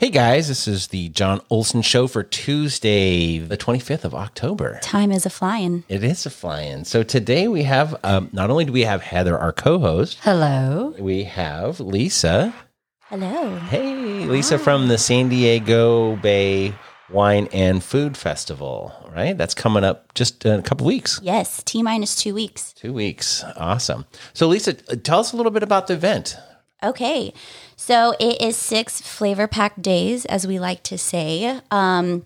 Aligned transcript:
Hey 0.00 0.08
guys, 0.08 0.48
this 0.48 0.66
is 0.66 0.86
the 0.86 1.10
John 1.10 1.42
Olson 1.50 1.82
Show 1.82 2.06
for 2.06 2.22
Tuesday, 2.22 3.36
the 3.36 3.58
25th 3.58 4.04
of 4.04 4.14
October. 4.14 4.78
Time 4.80 5.12
is 5.12 5.26
a 5.26 5.30
flying. 5.30 5.84
It 5.90 6.02
is 6.02 6.24
a 6.24 6.30
fly-in. 6.30 6.86
So 6.86 7.02
today 7.02 7.48
we 7.48 7.64
have, 7.64 7.94
um, 8.02 8.30
not 8.32 8.48
only 8.48 8.64
do 8.64 8.72
we 8.72 8.84
have 8.84 9.02
Heather, 9.02 9.38
our 9.38 9.52
co-host, 9.52 10.16
Hello. 10.22 10.94
we 10.98 11.24
have 11.24 11.80
Lisa. 11.80 12.54
Hello. 13.10 13.56
Hey, 13.56 14.24
Lisa 14.24 14.58
from 14.58 14.88
the 14.88 14.96
San 14.96 15.28
Diego 15.28 16.16
Bay 16.16 16.72
Wine 17.10 17.46
and 17.52 17.84
Food 17.84 18.16
Festival, 18.16 18.94
right? 19.14 19.36
That's 19.36 19.52
coming 19.52 19.84
up 19.84 20.14
just 20.14 20.46
in 20.46 20.60
a 20.60 20.62
couple 20.62 20.86
weeks. 20.86 21.20
Yes, 21.22 21.62
T 21.62 21.82
minus 21.82 22.16
two 22.16 22.32
weeks. 22.32 22.72
Two 22.72 22.94
weeks. 22.94 23.44
Awesome. 23.54 24.06
So 24.32 24.48
Lisa, 24.48 24.76
uh, 24.88 24.96
tell 24.96 25.20
us 25.20 25.34
a 25.34 25.36
little 25.36 25.52
bit 25.52 25.62
about 25.62 25.88
the 25.88 25.92
event. 25.92 26.38
Okay. 26.82 27.34
So 27.80 28.14
it 28.20 28.42
is 28.42 28.58
six 28.58 29.00
flavor 29.00 29.48
packed 29.48 29.80
days, 29.80 30.26
as 30.26 30.46
we 30.46 30.58
like 30.58 30.82
to 30.82 30.98
say. 30.98 31.60
Um, 31.70 32.24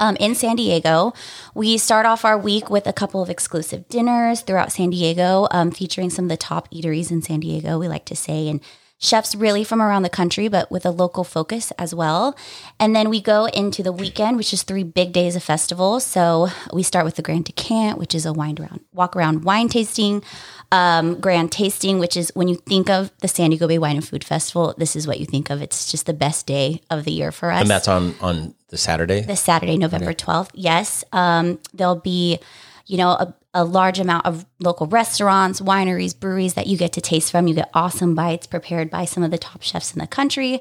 um, 0.00 0.16
in 0.16 0.34
San 0.34 0.56
Diego, 0.56 1.14
we 1.54 1.78
start 1.78 2.06
off 2.06 2.24
our 2.24 2.36
week 2.36 2.70
with 2.70 2.88
a 2.88 2.92
couple 2.92 3.22
of 3.22 3.30
exclusive 3.30 3.88
dinners 3.88 4.40
throughout 4.40 4.72
San 4.72 4.90
Diego, 4.90 5.46
um, 5.52 5.70
featuring 5.70 6.10
some 6.10 6.24
of 6.24 6.28
the 6.28 6.36
top 6.36 6.68
eateries 6.72 7.12
in 7.12 7.22
San 7.22 7.38
Diego, 7.38 7.78
we 7.78 7.86
like 7.86 8.04
to 8.06 8.16
say, 8.16 8.48
and 8.48 8.60
chefs 9.00 9.34
really 9.34 9.64
from 9.64 9.80
around 9.80 10.02
the 10.02 10.10
country, 10.10 10.46
but 10.46 10.70
with 10.70 10.84
a 10.84 10.90
local 10.90 11.24
focus 11.24 11.72
as 11.72 11.94
well. 11.94 12.36
And 12.78 12.94
then 12.94 13.08
we 13.08 13.20
go 13.20 13.46
into 13.46 13.82
the 13.82 13.92
weekend, 13.92 14.36
which 14.36 14.52
is 14.52 14.62
three 14.62 14.84
big 14.84 15.12
days 15.12 15.34
of 15.34 15.42
festival. 15.42 16.00
So 16.00 16.48
we 16.72 16.82
start 16.82 17.06
with 17.06 17.16
the 17.16 17.22
Grand 17.22 17.46
Decant, 17.46 17.98
which 17.98 18.14
is 18.14 18.26
a 18.26 18.32
wine 18.32 18.56
around, 18.60 18.80
walk 18.92 19.16
around 19.16 19.42
wine 19.42 19.68
tasting, 19.68 20.22
um, 20.70 21.18
grand 21.18 21.50
tasting, 21.50 21.98
which 21.98 22.16
is 22.16 22.30
when 22.34 22.46
you 22.46 22.56
think 22.56 22.90
of 22.90 23.10
the 23.20 23.28
San 23.28 23.50
Diego 23.50 23.66
Bay 23.66 23.78
Wine 23.78 23.96
and 23.96 24.06
Food 24.06 24.22
Festival, 24.22 24.74
this 24.76 24.94
is 24.94 25.06
what 25.06 25.18
you 25.18 25.26
think 25.26 25.48
of. 25.48 25.62
It's 25.62 25.90
just 25.90 26.04
the 26.04 26.12
best 26.12 26.46
day 26.46 26.82
of 26.90 27.04
the 27.04 27.10
year 27.10 27.32
for 27.32 27.50
us. 27.50 27.62
And 27.62 27.70
that's 27.70 27.88
on 27.88 28.14
on 28.20 28.54
the 28.68 28.76
Saturday. 28.76 29.22
The 29.22 29.34
Saturday, 29.34 29.78
November 29.78 30.12
12th. 30.12 30.50
Yes. 30.54 31.04
Um, 31.12 31.58
there'll 31.72 31.96
be, 31.96 32.38
you 32.86 32.98
know, 32.98 33.10
a, 33.10 33.34
a 33.52 33.64
large 33.64 33.98
amount 33.98 34.26
of 34.26 34.46
local 34.60 34.86
restaurants, 34.86 35.60
wineries, 35.60 36.18
breweries 36.18 36.54
that 36.54 36.66
you 36.66 36.76
get 36.76 36.92
to 36.92 37.00
taste 37.00 37.32
from. 37.32 37.48
You 37.48 37.54
get 37.54 37.70
awesome 37.74 38.14
bites 38.14 38.46
prepared 38.46 38.90
by 38.90 39.04
some 39.04 39.22
of 39.22 39.30
the 39.30 39.38
top 39.38 39.62
chefs 39.62 39.92
in 39.92 39.98
the 39.98 40.06
country. 40.06 40.60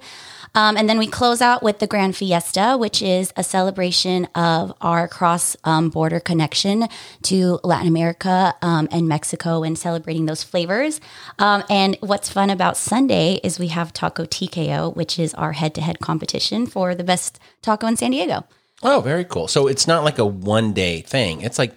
Um, 0.55 0.77
and 0.77 0.89
then 0.89 0.97
we 0.97 1.05
close 1.05 1.41
out 1.41 1.61
with 1.61 1.77
the 1.77 1.85
Grand 1.85 2.15
Fiesta, 2.15 2.75
which 2.79 3.03
is 3.03 3.31
a 3.35 3.43
celebration 3.43 4.25
of 4.33 4.73
our 4.81 5.07
cross 5.07 5.55
um, 5.63 5.89
border 5.89 6.19
connection 6.19 6.87
to 7.23 7.59
Latin 7.63 7.87
America 7.87 8.55
um, 8.63 8.87
and 8.91 9.07
Mexico 9.07 9.61
and 9.61 9.77
celebrating 9.77 10.25
those 10.25 10.43
flavors. 10.43 10.99
Um, 11.37 11.63
and 11.69 11.97
what's 12.01 12.29
fun 12.29 12.49
about 12.49 12.77
Sunday 12.77 13.39
is 13.43 13.59
we 13.59 13.67
have 13.67 13.93
Taco 13.93 14.25
TKO, 14.25 14.95
which 14.95 15.19
is 15.19 15.35
our 15.35 15.51
head 15.51 15.75
to 15.75 15.81
head 15.81 15.99
competition 15.99 16.65
for 16.65 16.95
the 16.95 17.03
best 17.03 17.39
taco 17.61 17.85
in 17.85 17.95
San 17.95 18.11
Diego. 18.11 18.45
Oh, 18.81 19.01
very 19.01 19.25
cool. 19.25 19.47
So 19.47 19.67
it's 19.67 19.87
not 19.87 20.03
like 20.03 20.17
a 20.17 20.25
one 20.25 20.73
day 20.73 21.01
thing. 21.01 21.41
It's 21.41 21.59
like 21.59 21.73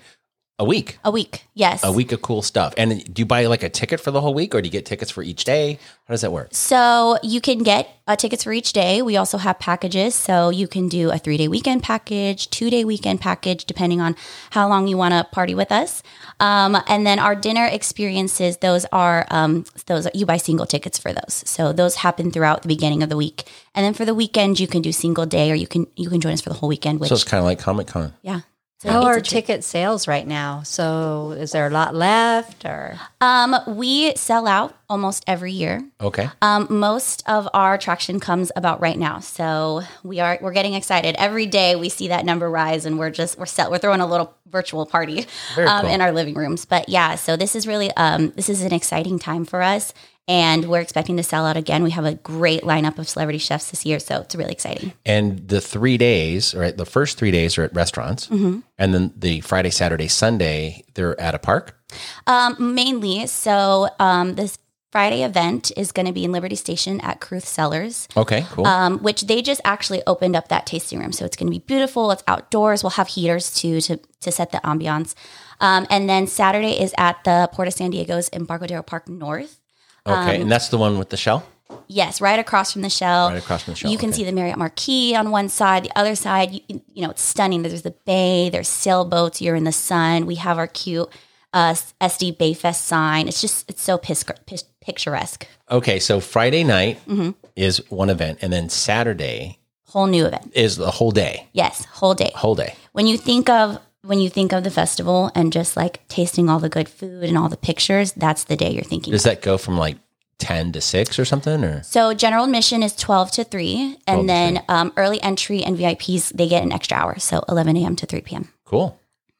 a 0.62 0.64
week. 0.64 0.98
A 1.04 1.10
week, 1.10 1.44
yes. 1.54 1.82
A 1.82 1.90
week 1.90 2.12
of 2.12 2.22
cool 2.22 2.40
stuff. 2.40 2.72
And 2.76 3.02
do 3.12 3.20
you 3.20 3.26
buy 3.26 3.46
like 3.46 3.64
a 3.64 3.68
ticket 3.68 3.98
for 4.00 4.10
the 4.12 4.20
whole 4.20 4.32
week 4.32 4.54
or 4.54 4.62
do 4.62 4.66
you 4.66 4.70
get 4.70 4.86
tickets 4.86 5.10
for 5.10 5.22
each 5.22 5.42
day? 5.44 5.78
How 6.06 6.14
does 6.14 6.20
that 6.20 6.30
work? 6.30 6.48
So 6.52 7.18
you 7.22 7.40
can 7.40 7.64
get 7.64 7.88
uh, 8.06 8.14
tickets 8.16 8.44
for 8.44 8.52
each 8.52 8.72
day. 8.72 9.02
We 9.02 9.16
also 9.16 9.38
have 9.38 9.58
packages. 9.58 10.14
So 10.14 10.50
you 10.50 10.68
can 10.68 10.88
do 10.88 11.10
a 11.10 11.18
three 11.18 11.36
day 11.36 11.48
weekend 11.48 11.82
package, 11.82 12.48
two 12.50 12.70
day 12.70 12.84
weekend 12.84 13.20
package, 13.20 13.64
depending 13.64 14.00
on 14.00 14.14
how 14.50 14.68
long 14.68 14.86
you 14.86 14.96
want 14.96 15.14
to 15.14 15.24
party 15.32 15.54
with 15.54 15.72
us. 15.72 16.02
Um, 16.38 16.76
and 16.86 17.04
then 17.06 17.18
our 17.18 17.34
dinner 17.34 17.66
experiences, 17.66 18.58
those 18.58 18.84
are 18.92 19.26
um, 19.30 19.64
those 19.86 20.06
you 20.14 20.26
buy 20.26 20.36
single 20.36 20.66
tickets 20.66 20.96
for 20.96 21.12
those. 21.12 21.42
So 21.46 21.72
those 21.72 21.96
happen 21.96 22.30
throughout 22.30 22.62
the 22.62 22.68
beginning 22.68 23.02
of 23.02 23.08
the 23.08 23.16
week. 23.16 23.44
And 23.74 23.84
then 23.84 23.94
for 23.94 24.04
the 24.04 24.14
weekend, 24.14 24.60
you 24.60 24.66
can 24.68 24.82
do 24.82 24.92
single 24.92 25.26
day, 25.26 25.50
or 25.50 25.54
you 25.54 25.66
can 25.66 25.86
you 25.96 26.08
can 26.08 26.20
join 26.20 26.32
us 26.34 26.40
for 26.40 26.50
the 26.50 26.56
whole 26.56 26.68
weekend. 26.68 27.00
Which 27.00 27.08
So 27.08 27.14
it's 27.16 27.24
kind 27.24 27.40
of 27.40 27.44
like 27.44 27.58
Comic 27.58 27.88
Con. 27.88 28.12
yeah. 28.22 28.40
So 28.82 28.90
How 28.90 29.04
are 29.04 29.20
ticket 29.20 29.62
sales 29.62 30.08
right 30.08 30.26
now? 30.26 30.62
So 30.64 31.36
is 31.38 31.52
there 31.52 31.68
a 31.68 31.70
lot 31.70 31.94
left 31.94 32.64
or 32.64 32.98
Um, 33.20 33.54
we 33.68 34.12
sell 34.16 34.48
out 34.48 34.74
almost 34.88 35.22
every 35.28 35.52
year. 35.52 35.84
Okay. 36.00 36.28
Um, 36.42 36.66
most 36.68 37.22
of 37.28 37.48
our 37.54 37.78
traction 37.78 38.18
comes 38.18 38.50
about 38.56 38.80
right 38.80 38.98
now, 38.98 39.20
so 39.20 39.82
we 40.02 40.18
are 40.18 40.36
we're 40.42 40.52
getting 40.52 40.74
excited 40.74 41.14
every 41.16 41.46
day. 41.46 41.76
We 41.76 41.90
see 41.90 42.08
that 42.08 42.24
number 42.24 42.50
rise, 42.50 42.84
and 42.84 42.98
we're 42.98 43.10
just 43.10 43.38
we're 43.38 43.46
set. 43.46 43.70
We're 43.70 43.78
throwing 43.78 44.00
a 44.00 44.06
little 44.06 44.34
virtual 44.50 44.84
party 44.84 45.26
um, 45.56 45.82
cool. 45.82 45.90
in 45.90 46.00
our 46.00 46.10
living 46.10 46.34
rooms. 46.34 46.64
But 46.64 46.88
yeah, 46.88 47.14
so 47.14 47.36
this 47.36 47.54
is 47.54 47.68
really 47.68 47.92
um, 47.92 48.30
this 48.30 48.48
is 48.48 48.62
an 48.62 48.74
exciting 48.74 49.20
time 49.20 49.44
for 49.44 49.62
us, 49.62 49.94
and 50.28 50.68
we're 50.68 50.80
expecting 50.80 51.16
to 51.16 51.22
sell 51.22 51.46
out 51.46 51.56
again. 51.56 51.82
We 51.82 51.90
have 51.90 52.04
a 52.04 52.14
great 52.14 52.62
lineup 52.62 52.98
of 52.98 53.08
celebrity 53.08 53.38
chefs 53.38 53.70
this 53.70 53.84
year, 53.84 53.98
so 53.98 54.20
it's 54.20 54.34
really 54.34 54.52
exciting. 54.52 54.92
And 55.04 55.48
the 55.48 55.60
three 55.60 55.98
days, 55.98 56.54
right? 56.54 56.76
The 56.76 56.86
first 56.86 57.18
three 57.18 57.30
days 57.30 57.58
are 57.58 57.64
at 57.64 57.74
restaurants. 57.74 58.28
Mm-hmm. 58.28 58.60
And 58.78 58.94
then 58.94 59.12
the 59.16 59.40
Friday, 59.40 59.70
Saturday, 59.70 60.08
Sunday, 60.08 60.84
they're 60.94 61.20
at 61.20 61.34
a 61.34 61.38
park. 61.38 61.78
Um, 62.26 62.74
mainly, 62.74 63.26
so 63.26 63.88
um, 63.98 64.36
this 64.36 64.58
Friday 64.92 65.24
event 65.24 65.72
is 65.74 65.90
going 65.90 66.04
to 66.04 66.12
be 66.12 66.22
in 66.22 66.32
Liberty 66.32 66.54
Station 66.54 67.00
at 67.00 67.18
Carruth 67.20 67.48
Cellars. 67.48 68.06
Okay, 68.14 68.44
cool. 68.50 68.66
um, 68.66 68.98
which 68.98 69.22
they 69.22 69.40
just 69.40 69.62
actually 69.64 70.02
opened 70.06 70.36
up 70.36 70.48
that 70.48 70.66
tasting 70.66 71.00
room. 71.00 71.12
So 71.12 71.24
it's 71.24 71.34
going 71.34 71.46
to 71.46 71.50
be 71.50 71.64
beautiful. 71.64 72.10
It's 72.10 72.22
outdoors. 72.28 72.84
We'll 72.84 72.90
have 72.90 73.08
heaters 73.08 73.54
too 73.54 73.80
to 73.80 73.98
to 74.20 74.30
set 74.30 74.52
the 74.52 74.58
ambiance. 74.58 75.14
Um, 75.60 75.86
and 75.88 76.08
then 76.08 76.26
Saturday 76.26 76.78
is 76.78 76.94
at 76.98 77.24
the 77.24 77.48
Port 77.52 77.68
of 77.68 77.74
San 77.74 77.90
Diego's 77.90 78.28
Embarcadero 78.32 78.82
Park 78.82 79.08
North. 79.08 79.61
Okay. 80.06 80.36
um, 80.36 80.42
and 80.42 80.50
that's 80.50 80.68
the 80.68 80.78
one 80.78 80.98
with 80.98 81.10
the 81.10 81.16
shell? 81.16 81.44
Yes, 81.88 82.20
right 82.20 82.38
across 82.38 82.72
from 82.72 82.82
the 82.82 82.90
shell. 82.90 83.28
Right 83.28 83.38
across 83.38 83.64
from 83.64 83.72
the 83.72 83.76
Shell, 83.78 83.90
You 83.90 83.98
can 83.98 84.10
okay. 84.10 84.18
see 84.18 84.24
the 84.24 84.32
Marriott 84.32 84.58
Marquis 84.58 85.14
on 85.16 85.30
one 85.30 85.48
side. 85.48 85.84
The 85.84 85.98
other 85.98 86.14
side, 86.14 86.52
you, 86.52 86.80
you 86.92 87.02
know, 87.02 87.10
it's 87.10 87.22
stunning. 87.22 87.62
There's 87.62 87.82
the 87.82 87.90
bay. 88.06 88.48
There's 88.50 88.68
sailboats. 88.68 89.40
You're 89.42 89.56
in 89.56 89.64
the 89.64 89.72
sun. 89.72 90.24
We 90.26 90.36
have 90.36 90.58
our 90.58 90.66
cute 90.66 91.08
uh, 91.52 91.74
SD 92.00 92.36
Bayfest 92.38 92.76
sign. 92.82 93.28
It's 93.28 93.40
just 93.40 93.68
it's 93.70 93.82
so 93.82 93.98
picturesque. 93.98 95.46
Okay. 95.70 95.98
So 95.98 96.20
Friday 96.20 96.64
night 96.64 96.98
Mm-hmm. 97.06 97.30
is 97.56 97.78
one 97.90 98.10
event. 98.10 98.38
And 98.42 98.52
then 98.52 98.68
Saturday 98.68 99.58
Whole 99.88 100.06
new 100.06 100.24
event. 100.26 100.52
is 100.54 100.76
the 100.76 100.90
whole 100.90 101.10
day. 101.10 101.48
Yes, 101.52 101.84
whole 101.86 102.14
day. 102.14 102.32
Whole 102.34 102.54
day. 102.54 102.74
when 102.92 103.06
you 103.06 103.18
think 103.18 103.48
of 103.50 103.78
when 104.04 104.20
you 104.20 104.28
think 104.28 104.52
of 104.52 104.64
the 104.64 104.70
festival 104.70 105.30
and 105.34 105.52
just 105.52 105.76
like 105.76 106.06
tasting 106.08 106.48
all 106.48 106.58
the 106.58 106.68
good 106.68 106.88
food 106.88 107.24
and 107.24 107.38
all 107.38 107.48
the 107.48 107.56
pictures, 107.56 108.12
that's 108.12 108.44
the 108.44 108.56
day 108.56 108.70
you're 108.70 108.84
thinking. 108.84 109.12
Does 109.12 109.22
that 109.24 109.42
go 109.42 109.56
from 109.56 109.76
like 109.76 109.96
10 110.38 110.72
to 110.72 110.80
6 110.80 111.18
or 111.18 111.24
something? 111.24 111.62
Or 111.62 111.82
so 111.84 112.12
general 112.14 112.44
admission 112.44 112.82
is 112.82 112.94
12 112.96 113.30
to 113.32 113.44
3 113.44 113.98
and 114.06 114.28
then 114.28 114.62
um, 114.68 114.92
early 114.96 115.22
entry 115.22 115.62
and 115.62 115.78
VIPs 115.78 116.32
they 116.36 116.48
get 116.48 116.64
an 116.64 116.72
extra 116.72 116.96
hour 116.96 117.18
so 117.18 117.44
11 117.48 117.76
a.m. 117.76 117.96
to 117.96 118.06
3 118.06 118.20
p.m. 118.22 118.48
cool. 118.64 118.98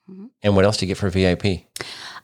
Mm-hmm. 0.09 0.27
And 0.43 0.57
what 0.57 0.65
else 0.65 0.77
do 0.77 0.87
you 0.87 0.89
get 0.89 0.99
for 0.99 1.11
VIP? 1.11 1.65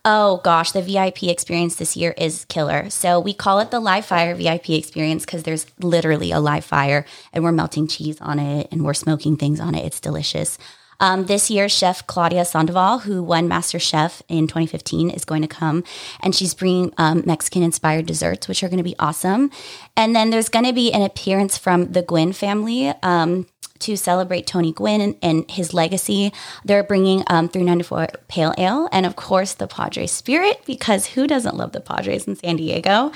Oh 0.04 0.40
gosh, 0.44 0.72
the 0.72 0.80
VIP 0.80 1.24
experience 1.24 1.74
this 1.74 1.96
year 1.96 2.14
is 2.16 2.44
killer. 2.44 2.88
So 2.88 3.18
we 3.18 3.34
call 3.34 3.58
it 3.58 3.70
the 3.70 3.80
live 3.80 4.06
fire 4.06 4.34
VIP 4.34 4.70
experience 4.70 5.24
because 5.24 5.42
there's 5.42 5.66
literally 5.80 6.30
a 6.30 6.40
live 6.40 6.64
fire 6.64 7.04
and 7.32 7.42
we're 7.42 7.52
melting 7.52 7.88
cheese 7.88 8.20
on 8.20 8.38
it 8.38 8.68
and 8.70 8.84
we're 8.84 8.94
smoking 8.94 9.36
things 9.36 9.58
on 9.58 9.74
it. 9.74 9.84
It's 9.84 10.00
delicious. 10.00 10.56
Um, 11.00 11.26
this 11.26 11.50
year, 11.50 11.68
Chef 11.68 12.06
Claudia 12.06 12.44
Sandoval, 12.44 13.00
who 13.00 13.22
won 13.22 13.46
Master 13.46 13.78
Chef 13.78 14.22
in 14.28 14.46
2015, 14.46 15.10
is 15.10 15.24
going 15.24 15.42
to 15.42 15.48
come 15.48 15.84
and 16.20 16.34
she's 16.34 16.54
bringing 16.54 16.92
um, 16.98 17.22
Mexican 17.24 17.62
inspired 17.62 18.06
desserts, 18.06 18.48
which 18.48 18.62
are 18.62 18.68
going 18.68 18.78
to 18.78 18.84
be 18.84 18.96
awesome. 18.98 19.50
And 19.96 20.14
then 20.14 20.30
there's 20.30 20.48
going 20.48 20.64
to 20.64 20.72
be 20.72 20.92
an 20.92 21.02
appearance 21.02 21.56
from 21.56 21.92
the 21.92 22.02
Gwynn 22.02 22.32
family. 22.32 22.88
Um, 23.02 23.46
to 23.80 23.96
celebrate 23.96 24.46
Tony 24.46 24.72
Gwynn 24.72 25.00
and, 25.00 25.16
and 25.22 25.50
his 25.50 25.72
legacy. 25.74 26.32
They're 26.64 26.82
bringing 26.82 27.24
um, 27.28 27.48
394 27.48 28.08
Pale 28.28 28.54
Ale 28.58 28.88
and, 28.92 29.06
of 29.06 29.16
course, 29.16 29.54
the 29.54 29.66
Padres 29.66 30.10
Spirit, 30.12 30.60
because 30.66 31.06
who 31.06 31.26
doesn't 31.26 31.56
love 31.56 31.72
the 31.72 31.80
Padres 31.80 32.26
in 32.26 32.36
San 32.36 32.56
Diego? 32.56 33.12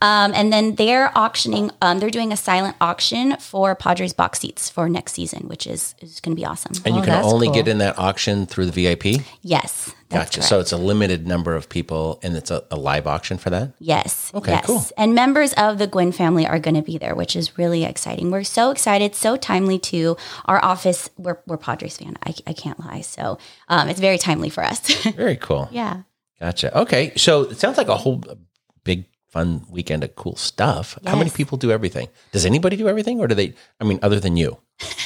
Um, 0.00 0.32
and 0.34 0.52
then 0.52 0.74
they're 0.76 1.16
auctioning, 1.16 1.70
um, 1.80 1.98
they're 1.98 2.10
doing 2.10 2.32
a 2.32 2.36
silent 2.36 2.76
auction 2.80 3.36
for 3.38 3.74
Padres 3.74 4.12
box 4.12 4.40
seats 4.40 4.68
for 4.68 4.88
next 4.88 5.12
season, 5.12 5.48
which 5.48 5.66
is, 5.66 5.94
is 6.00 6.20
going 6.20 6.36
to 6.36 6.40
be 6.40 6.46
awesome. 6.46 6.72
And 6.84 6.94
you 6.96 7.02
Oh, 7.02 7.04
can 7.04 7.24
only 7.24 7.46
cool. 7.48 7.54
get 7.54 7.68
in 7.68 7.78
that 7.78 7.98
auction 7.98 8.46
through 8.46 8.66
the 8.66 8.72
VIP? 8.72 9.22
yes. 9.42 9.92
Gotcha. 10.12 10.42
So 10.42 10.60
it's 10.60 10.72
a 10.72 10.76
limited 10.76 11.26
number 11.26 11.54
of 11.54 11.68
people 11.68 12.18
and 12.22 12.36
it's 12.36 12.50
a, 12.50 12.64
a 12.70 12.76
live 12.76 13.06
auction 13.06 13.38
for 13.38 13.50
that? 13.50 13.72
Yes. 13.78 14.30
Okay, 14.34 14.52
yes. 14.52 14.66
cool. 14.66 14.84
And 14.96 15.14
members 15.14 15.52
of 15.54 15.78
the 15.78 15.86
Gwynn 15.86 16.12
family 16.12 16.46
are 16.46 16.58
going 16.58 16.74
to 16.74 16.82
be 16.82 16.98
there, 16.98 17.14
which 17.14 17.36
is 17.36 17.58
really 17.58 17.84
exciting. 17.84 18.30
We're 18.30 18.44
so 18.44 18.70
excited, 18.70 19.14
so 19.14 19.36
timely 19.36 19.78
too. 19.78 20.16
Our 20.44 20.64
office, 20.64 21.08
we're, 21.16 21.38
we're 21.46 21.56
Padres 21.56 21.96
fan. 21.96 22.16
I, 22.24 22.34
I 22.46 22.52
can't 22.52 22.78
lie. 22.80 23.00
So 23.00 23.38
um, 23.68 23.88
it's 23.88 24.00
very 24.00 24.18
timely 24.18 24.50
for 24.50 24.64
us. 24.64 24.80
Very 25.12 25.36
cool. 25.36 25.68
yeah. 25.70 26.02
Gotcha. 26.40 26.76
Okay. 26.80 27.12
So 27.16 27.42
it 27.42 27.58
sounds 27.58 27.78
like 27.78 27.88
a 27.88 27.96
whole 27.96 28.22
big 28.84 29.06
fun 29.32 29.64
weekend 29.70 30.04
of 30.04 30.14
cool 30.14 30.36
stuff. 30.36 30.98
How 31.06 31.16
many 31.16 31.30
people 31.30 31.56
do 31.58 31.72
everything? 31.72 32.08
Does 32.32 32.44
anybody 32.44 32.76
do 32.76 32.86
everything 32.86 33.18
or 33.18 33.26
do 33.26 33.34
they 33.34 33.54
I 33.80 33.84
mean 33.84 33.98
other 34.02 34.20
than 34.20 34.36
you, 34.36 34.58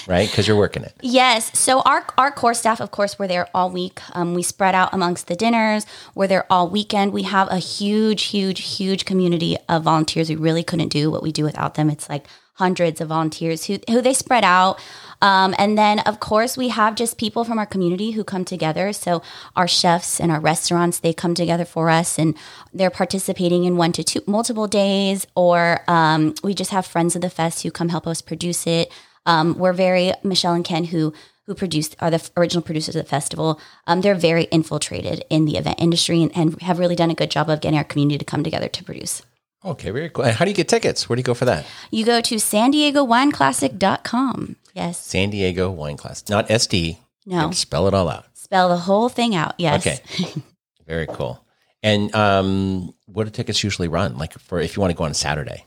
right? 0.08 0.28
Cuz 0.28 0.46
you're 0.48 0.56
working 0.56 0.82
it. 0.82 0.94
Yes. 1.02 1.56
So 1.58 1.80
our 1.82 2.04
our 2.18 2.30
core 2.32 2.54
staff, 2.54 2.80
of 2.80 2.90
course, 2.90 3.18
we're 3.18 3.28
there 3.28 3.48
all 3.54 3.70
week. 3.70 4.00
Um, 4.12 4.34
we 4.34 4.42
spread 4.42 4.74
out 4.74 4.90
amongst 4.92 5.28
the 5.28 5.36
dinners. 5.36 5.86
We're 6.14 6.26
there 6.26 6.44
all 6.50 6.68
weekend. 6.68 7.12
We 7.12 7.22
have 7.22 7.48
a 7.50 7.58
huge, 7.58 8.24
huge, 8.24 8.60
huge 8.76 9.04
community 9.04 9.56
of 9.68 9.84
volunteers. 9.84 10.28
We 10.28 10.36
really 10.36 10.64
couldn't 10.64 10.88
do 10.88 11.10
what 11.10 11.22
we 11.22 11.30
do 11.32 11.44
without 11.44 11.74
them. 11.74 11.88
It's 11.88 12.08
like 12.08 12.26
hundreds 12.56 13.00
of 13.00 13.08
volunteers 13.08 13.66
who 13.66 13.78
who 13.88 14.00
they 14.02 14.14
spread 14.14 14.44
out. 14.44 14.78
Um, 15.22 15.54
and 15.56 15.78
then, 15.78 16.00
of 16.00 16.20
course, 16.20 16.58
we 16.58 16.68
have 16.68 16.94
just 16.94 17.16
people 17.16 17.44
from 17.44 17.58
our 17.58 17.64
community 17.64 18.10
who 18.10 18.22
come 18.22 18.44
together. 18.44 18.92
So 18.92 19.22
our 19.54 19.66
chefs 19.66 20.20
and 20.20 20.30
our 20.30 20.40
restaurants 20.40 20.98
they 20.98 21.12
come 21.12 21.34
together 21.34 21.64
for 21.64 21.88
us, 21.88 22.18
and 22.18 22.36
they're 22.72 22.90
participating 22.90 23.64
in 23.64 23.76
one 23.76 23.92
to 23.92 24.04
two 24.04 24.22
multiple 24.26 24.66
days. 24.66 25.26
Or 25.34 25.80
um, 25.88 26.34
we 26.42 26.54
just 26.54 26.70
have 26.70 26.86
friends 26.86 27.16
of 27.16 27.22
the 27.22 27.30
fest 27.30 27.62
who 27.62 27.70
come 27.70 27.88
help 27.88 28.06
us 28.06 28.20
produce 28.20 28.66
it. 28.66 28.92
Um, 29.24 29.58
we're 29.58 29.72
very 29.72 30.12
Michelle 30.22 30.54
and 30.54 30.64
Ken 30.64 30.84
who 30.84 31.12
who 31.46 31.54
produced 31.54 31.96
are 32.00 32.10
the 32.10 32.30
original 32.36 32.62
producers 32.62 32.96
of 32.96 33.04
the 33.04 33.08
festival. 33.08 33.60
Um, 33.86 34.00
they're 34.00 34.16
very 34.16 34.44
infiltrated 34.44 35.24
in 35.30 35.44
the 35.44 35.56
event 35.56 35.80
industry 35.80 36.22
and, 36.22 36.36
and 36.36 36.60
have 36.62 36.78
really 36.78 36.96
done 36.96 37.10
a 37.10 37.14
good 37.14 37.30
job 37.30 37.48
of 37.48 37.60
getting 37.60 37.78
our 37.78 37.84
community 37.84 38.18
to 38.18 38.24
come 38.24 38.42
together 38.42 38.68
to 38.68 38.84
produce. 38.84 39.22
Okay, 39.64 39.90
very 39.90 40.10
cool. 40.10 40.24
And 40.24 40.34
how 40.36 40.44
do 40.44 40.50
you 40.50 40.56
get 40.56 40.68
tickets? 40.68 41.08
Where 41.08 41.16
do 41.16 41.20
you 41.20 41.24
go 41.24 41.34
for 41.34 41.46
that? 41.46 41.66
You 41.90 42.04
go 42.04 42.20
to 42.20 42.38
san 42.38 42.70
diego 42.70 43.04
wineclassic.com. 43.04 44.56
Yes. 44.76 45.00
San 45.02 45.30
Diego 45.30 45.70
Wine 45.70 45.96
Class, 45.96 46.28
not 46.28 46.48
SD. 46.48 46.98
No. 47.24 47.50
spell 47.50 47.88
it 47.88 47.94
all 47.94 48.10
out. 48.10 48.26
Spell 48.34 48.68
the 48.68 48.76
whole 48.76 49.08
thing 49.08 49.34
out. 49.34 49.54
Yes. 49.56 49.86
Okay. 49.86 50.42
Very 50.86 51.06
cool. 51.06 51.42
And 51.82 52.14
um, 52.14 52.94
what 53.06 53.24
do 53.24 53.30
tickets 53.30 53.64
usually 53.64 53.88
run? 53.88 54.18
Like 54.18 54.34
for 54.34 54.60
if 54.60 54.76
you 54.76 54.82
want 54.82 54.90
to 54.90 54.96
go 54.96 55.04
on 55.04 55.10
a 55.12 55.14
Saturday? 55.14 55.64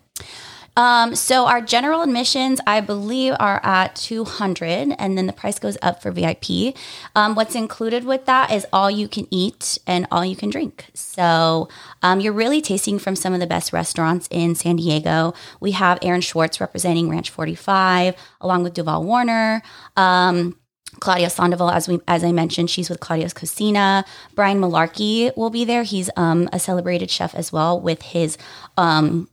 Um, 0.76 1.16
so 1.16 1.46
our 1.46 1.62
general 1.62 2.02
admissions, 2.02 2.60
I 2.66 2.82
believe, 2.82 3.34
are 3.40 3.60
at 3.64 3.96
200 3.96 4.96
and 4.98 5.18
then 5.18 5.26
the 5.28 5.34
price 5.34 5.60
goes 5.60 5.78
up 5.82 6.02
for 6.02 6.12
VIP. 6.12 6.76
Um, 7.16 7.36
what's 7.36 7.56
included 7.56 8.06
with 8.06 8.26
that 8.26 8.52
is 8.52 8.66
all 8.72 8.90
you 8.90 9.08
can 9.08 9.28
eat 9.32 9.78
and 9.86 10.08
all 10.12 10.26
you 10.26 10.36
can 10.36 10.50
drink. 10.50 10.86
So 10.94 11.70
um, 12.02 12.20
you're 12.20 12.34
really 12.34 12.62
tasting 12.62 13.00
from 13.00 13.16
some 13.16 13.34
of 13.34 13.40
the 13.40 13.48
best 13.48 13.74
restaurants 13.74 14.28
in 14.32 14.56
San 14.56 14.78
Diego. 14.78 15.34
We 15.60 15.72
have 15.72 16.00
Aaron 16.02 16.22
Schwartz 16.22 16.62
representing 16.62 17.10
Ranch 17.10 17.30
45, 17.30 18.16
along 18.42 18.64
with 18.64 18.74
Duval 18.74 19.04
Warner. 19.04 19.62
Um, 19.98 20.56
Claudia 21.00 21.30
Sandoval, 21.30 21.70
as 21.70 21.88
we 21.88 22.00
as 22.08 22.24
I 22.24 22.32
mentioned, 22.32 22.70
she's 22.70 22.90
with 22.90 23.00
Claudia's 23.00 23.34
Cocina. 23.34 24.06
Brian 24.34 24.60
Malarkey 24.60 25.36
will 25.38 25.50
be 25.50 25.64
there. 25.64 25.84
He's 25.84 26.10
um, 26.16 26.50
a 26.52 26.60
celebrated 26.60 27.12
chef 27.12 27.36
as 27.36 27.52
well 27.52 27.80
with 27.80 28.02
his 28.02 28.38
um, 28.76 29.30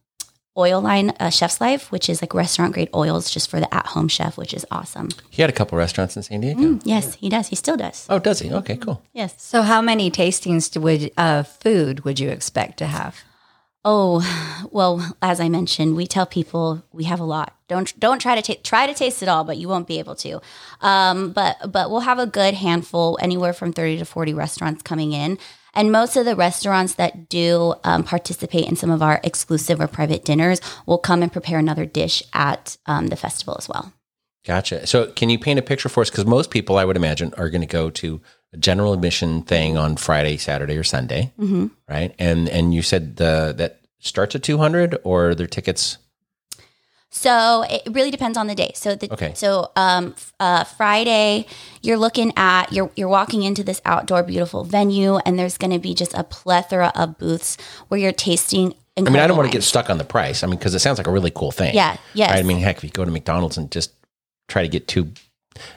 oil 0.57 0.81
line, 0.81 1.11
uh, 1.21 1.31
Chef's 1.31 1.61
Life, 1.61 1.91
which 1.93 2.09
is 2.09 2.23
like 2.23 2.35
restaurant 2.35 2.75
grade 2.75 2.89
oils 2.95 3.31
just 3.31 3.51
for 3.51 3.61
the 3.61 3.73
at 3.75 3.87
home 3.87 4.09
chef, 4.09 4.37
which 4.37 4.55
is 4.55 4.65
awesome. 4.71 5.09
He 5.31 5.43
had 5.43 5.51
a 5.51 5.55
couple 5.55 5.77
restaurants 5.79 6.17
in 6.17 6.23
San 6.23 6.41
Diego. 6.41 6.79
Yes, 6.85 7.15
he 7.15 7.29
does. 7.29 7.49
He 7.49 7.57
still 7.57 7.77
does. 7.77 8.07
Oh, 8.09 8.19
does 8.19 8.41
he? 8.41 8.53
Okay, 8.53 8.77
cool. 8.77 9.03
Yes. 9.13 9.35
So, 9.43 9.63
how 9.63 9.81
many 9.83 10.11
tastings 10.11 10.77
would 10.81 11.11
of 11.17 11.49
food 11.49 12.05
would 12.05 12.19
you 12.19 12.31
expect 12.31 12.79
to 12.79 12.87
have? 12.87 13.17
Oh, 13.89 14.69
well, 14.73 15.17
as 15.23 15.39
I 15.39 15.49
mentioned, 15.49 15.95
we 15.95 16.09
tell 16.09 16.27
people 16.27 16.83
we 16.93 17.05
have 17.05 17.21
a 17.21 17.25
lot. 17.25 17.55
Don't 17.69 17.99
don't 18.01 18.19
try 18.21 18.35
to 18.35 18.43
ta- 18.43 18.61
try 18.65 18.87
to 18.89 18.95
taste 18.95 19.23
it 19.23 19.29
all, 19.29 19.45
but 19.45 19.59
you 19.59 19.69
won't 19.69 19.87
be 19.87 20.01
able 20.01 20.17
to. 20.17 20.41
Um, 20.81 21.31
but 21.31 21.71
but 21.71 21.89
we'll 21.89 22.01
have 22.01 22.19
a 22.19 22.27
good 22.27 22.55
handful, 22.55 23.17
anywhere 23.23 23.53
from 23.53 23.73
thirty 23.73 23.97
to 23.99 24.05
forty 24.05 24.35
restaurants 24.35 24.83
coming 24.83 25.13
in, 25.13 25.39
and 25.77 25.93
most 25.93 26.17
of 26.17 26.25
the 26.25 26.35
restaurants 26.35 26.95
that 26.95 27.29
do 27.29 27.75
um, 27.85 28.03
participate 28.03 28.67
in 28.67 28.75
some 28.75 28.91
of 28.91 29.03
our 29.03 29.21
exclusive 29.23 29.81
or 29.81 29.87
private 29.87 30.25
dinners 30.25 30.61
will 30.87 30.99
come 30.99 31.23
and 31.23 31.31
prepare 31.33 31.59
another 31.59 31.87
dish 31.87 32.23
at 32.33 32.77
um, 32.87 33.09
the 33.09 33.17
festival 33.17 33.55
as 33.59 33.69
well. 33.69 33.93
Gotcha. 34.45 34.87
So, 34.87 35.11
can 35.13 35.29
you 35.29 35.39
paint 35.39 35.59
a 35.59 35.63
picture 35.63 35.89
for 35.89 36.01
us? 36.03 36.11
Because 36.11 36.25
most 36.25 36.51
people, 36.51 36.79
I 36.79 36.85
would 36.85 36.97
imagine, 36.97 37.35
are 37.37 37.51
going 37.51 37.63
to 37.63 37.67
go 37.67 37.91
to 37.91 38.21
a 38.53 38.57
general 38.57 38.93
admission 38.93 39.43
thing 39.43 39.77
on 39.77 39.97
Friday, 39.97 40.37
Saturday, 40.37 40.77
or 40.77 40.85
Sunday, 40.85 41.33
Mm-hmm. 41.39 41.67
right? 41.89 42.15
And 42.19 42.49
and 42.49 42.73
you 42.73 42.83
said 42.83 43.17
the 43.17 43.53
that 43.57 43.81
starts 43.99 44.37
at 44.37 44.45
two 44.45 44.59
hundred, 44.59 44.99
or 45.03 45.35
their 45.35 45.49
tickets. 45.49 45.99
So 47.17 47.63
it 47.63 47.83
really 47.91 48.11
depends 48.11 48.37
on 48.37 48.47
the 48.47 48.55
day. 48.55 48.73
So 48.75 48.95
the 48.95 49.11
Okay. 49.13 49.33
so 49.35 49.71
um 49.75 50.15
uh 50.39 50.65
Friday 50.65 51.47
you're 51.83 51.97
looking 51.97 52.33
at 52.37 52.73
you're 52.73 52.91
you're 52.95 53.09
walking 53.09 53.43
into 53.43 53.65
this 53.65 53.81
outdoor 53.87 54.23
beautiful 54.23 54.65
venue 54.65 55.17
and 55.25 55.39
there's 55.39 55.57
going 55.57 55.71
to 55.73 55.79
be 55.79 55.95
just 55.95 56.13
a 56.15 56.25
plethora 56.25 56.93
of 56.95 57.17
booths 57.19 57.57
where 57.89 57.99
you're 57.99 58.13
tasting 58.13 58.75
I 58.99 59.03
mean, 59.03 59.17
I 59.17 59.27
don't 59.27 59.37
want 59.37 59.51
to 59.51 59.53
get 59.53 59.63
stuck 59.63 59.91
on 59.91 59.99
the 59.99 60.05
price. 60.05 60.43
I 60.43 60.47
mean, 60.47 60.59
because 60.59 60.75
it 60.75 60.79
sounds 60.79 60.97
like 60.97 61.07
a 61.07 61.11
really 61.11 61.31
cool 61.31 61.53
thing. 61.53 61.75
Yeah, 61.75 61.99
yes. 62.15 62.31
Right? 62.31 62.39
I 62.39 62.43
mean, 62.43 62.57
heck, 62.59 62.79
if 62.79 62.85
you 62.85 62.89
go 62.89 63.05
to 63.05 63.11
McDonald's 63.11 63.59
and 63.59 63.71
just 63.71 63.93
try 64.49 64.63
to 64.63 64.69
get 64.69 64.89
two, 64.89 65.13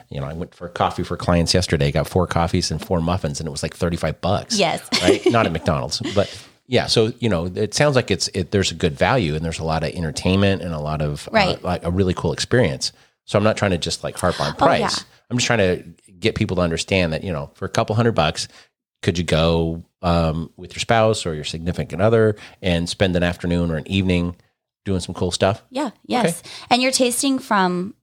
you 0.08 0.20
know, 0.20 0.26
I 0.26 0.32
went 0.32 0.54
for 0.54 0.66
coffee 0.70 1.02
for 1.02 1.18
clients 1.18 1.52
yesterday, 1.52 1.92
got 1.92 2.08
four 2.08 2.26
coffees 2.26 2.70
and 2.70 2.82
four 2.82 3.02
muffins, 3.02 3.38
and 3.38 3.46
it 3.46 3.50
was 3.50 3.62
like 3.62 3.76
thirty 3.76 3.98
five 3.98 4.22
bucks. 4.22 4.58
Yes. 4.58 4.80
right. 5.02 5.20
Not 5.26 5.44
at 5.48 5.52
McDonald's, 5.52 6.00
but 6.14 6.28
yeah. 6.70 6.86
So 6.86 7.12
you 7.18 7.28
know, 7.28 7.46
it 7.46 7.74
sounds 7.74 7.96
like 7.96 8.12
it's 8.12 8.28
it, 8.28 8.52
there's 8.52 8.70
a 8.70 8.76
good 8.76 8.96
value 8.96 9.34
and 9.34 9.44
there's 9.44 9.58
a 9.58 9.64
lot 9.64 9.82
of 9.82 9.92
entertainment 9.92 10.62
and 10.62 10.72
a 10.72 10.78
lot 10.78 11.02
of 11.02 11.28
uh, 11.32 11.56
like 11.62 11.84
a 11.84 11.90
really 11.90 12.14
cool 12.14 12.32
experience. 12.32 12.92
So 13.24 13.36
I'm 13.36 13.42
not 13.42 13.56
trying 13.56 13.72
to 13.72 13.78
just 13.78 14.04
like 14.04 14.16
harp 14.16 14.40
on 14.40 14.54
price. 14.54 14.80
Oh, 15.00 15.04
yeah. 15.08 15.16
I'm 15.28 15.36
just 15.36 15.48
trying 15.48 15.58
to 15.58 16.12
get 16.12 16.36
people 16.36 16.54
to 16.56 16.62
understand 16.62 17.12
that 17.12 17.24
you 17.24 17.32
know, 17.32 17.50
for 17.54 17.64
a 17.64 17.68
couple 17.68 17.96
hundred 17.96 18.12
bucks, 18.12 18.46
could 19.02 19.18
you 19.18 19.24
go 19.24 19.82
um, 20.02 20.52
with 20.56 20.72
your 20.72 20.78
spouse 20.78 21.26
or 21.26 21.34
your 21.34 21.42
significant 21.42 22.00
other 22.00 22.36
and 22.62 22.88
spend 22.88 23.16
an 23.16 23.24
afternoon 23.24 23.72
or 23.72 23.76
an 23.76 23.88
evening 23.88 24.36
doing 24.84 25.00
some 25.00 25.14
cool 25.14 25.32
stuff? 25.32 25.64
Yeah, 25.70 25.90
yes. 26.06 26.40
And 26.70 26.80
you're 26.80 26.92
tasting 26.92 27.40
from 27.40 27.94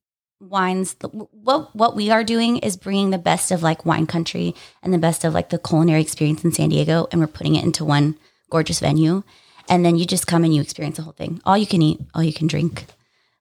wines 0.42 0.96
what 1.32 1.74
what 1.74 1.96
we 1.96 2.12
are 2.12 2.24
doing 2.24 2.58
is 2.58 2.78
bringing 2.78 3.10
the 3.12 3.18
best 3.18 3.50
of 3.50 3.64
like 3.64 3.86
wine 3.86 4.06
country 4.06 4.54
and 4.84 4.94
the 4.94 5.00
best 5.00 5.24
of 5.24 5.34
like 5.34 5.50
the 5.50 5.58
culinary 5.58 6.02
experience 6.02 6.44
in 6.44 6.52
San 6.52 6.70
Diego 6.70 7.08
and 7.12 7.20
we're 7.20 7.26
putting 7.28 7.56
it 7.56 7.64
into 7.64 7.84
one 7.84 8.16
gorgeous 8.50 8.80
venue 8.80 9.24
and 9.70 9.84
then 9.86 9.96
you 9.98 10.06
just 10.06 10.28
come 10.28 10.44
and 10.44 10.54
you 10.56 10.62
experience 10.62 10.98
the 10.98 11.04
whole 11.04 11.14
thing. 11.14 11.42
All 11.46 11.58
you 11.58 11.68
can 11.68 11.82
eat, 11.82 12.00
all 12.14 12.24
you 12.24 12.34
can 12.34 12.48
drink 12.48 12.86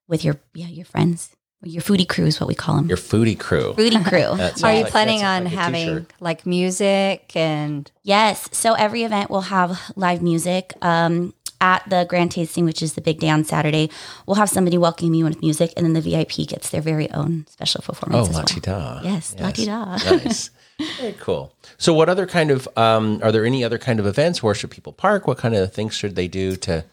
with 0.08 0.24
your 0.24 0.36
yeah, 0.54 0.66
your 0.68 0.84
friends. 0.86 1.30
Your 1.62 1.82
foodie 1.82 2.06
crew 2.08 2.26
is 2.26 2.38
what 2.38 2.48
we 2.48 2.54
call 2.54 2.76
them. 2.76 2.86
Your 2.88 2.98
foodie 2.98 3.38
crew. 3.38 3.72
foodie 3.76 4.04
crew. 4.04 4.62
Are 4.64 4.72
you 4.74 4.82
like- 4.82 4.90
planning 4.92 5.22
on 5.24 5.44
like 5.44 5.52
having 5.54 5.86
t-shirt. 5.86 6.12
like 6.20 6.46
music 6.46 7.32
and 7.34 7.90
Yes. 8.02 8.48
So 8.52 8.74
every 8.74 9.02
event 9.04 9.30
will 9.30 9.40
have 9.42 9.80
live 9.96 10.22
music. 10.22 10.72
Um, 10.82 11.32
at 11.58 11.88
the 11.88 12.04
grand 12.06 12.30
tasting, 12.32 12.66
which 12.66 12.82
is 12.82 12.92
the 12.94 13.00
big 13.00 13.18
day 13.18 13.30
on 13.30 13.42
Saturday, 13.42 13.88
we'll 14.26 14.34
have 14.36 14.50
somebody 14.50 14.76
welcoming 14.76 15.14
you 15.14 15.24
with 15.24 15.40
music, 15.40 15.72
and 15.74 15.86
then 15.86 15.94
the 15.94 16.02
VIP 16.02 16.46
gets 16.46 16.68
their 16.68 16.82
very 16.82 17.10
own 17.12 17.46
special 17.48 17.80
Oh, 17.82 17.86
performance. 17.86 18.28
as 18.28 18.34
la 18.34 18.40
well. 18.40 18.46
ti 18.46 18.60
da. 18.60 19.00
Yes, 19.02 19.34
la 19.40 19.50
ti 19.52 19.64
da. 19.64 19.96
nice. 19.96 20.50
Very 20.98 21.14
cool. 21.14 21.52
So, 21.78 21.94
what 21.94 22.08
other 22.08 22.26
kind 22.26 22.50
of 22.50 22.68
um, 22.76 23.20
are 23.22 23.32
there 23.32 23.46
any 23.46 23.64
other 23.64 23.78
kind 23.78 23.98
of 23.98 24.06
events? 24.06 24.42
Where 24.42 24.54
should 24.54 24.70
people 24.70 24.92
park? 24.92 25.26
What 25.26 25.38
kind 25.38 25.54
of 25.54 25.72
things 25.72 25.94
should 25.94 26.16
they 26.16 26.28
do 26.28 26.56
to? 26.56 26.84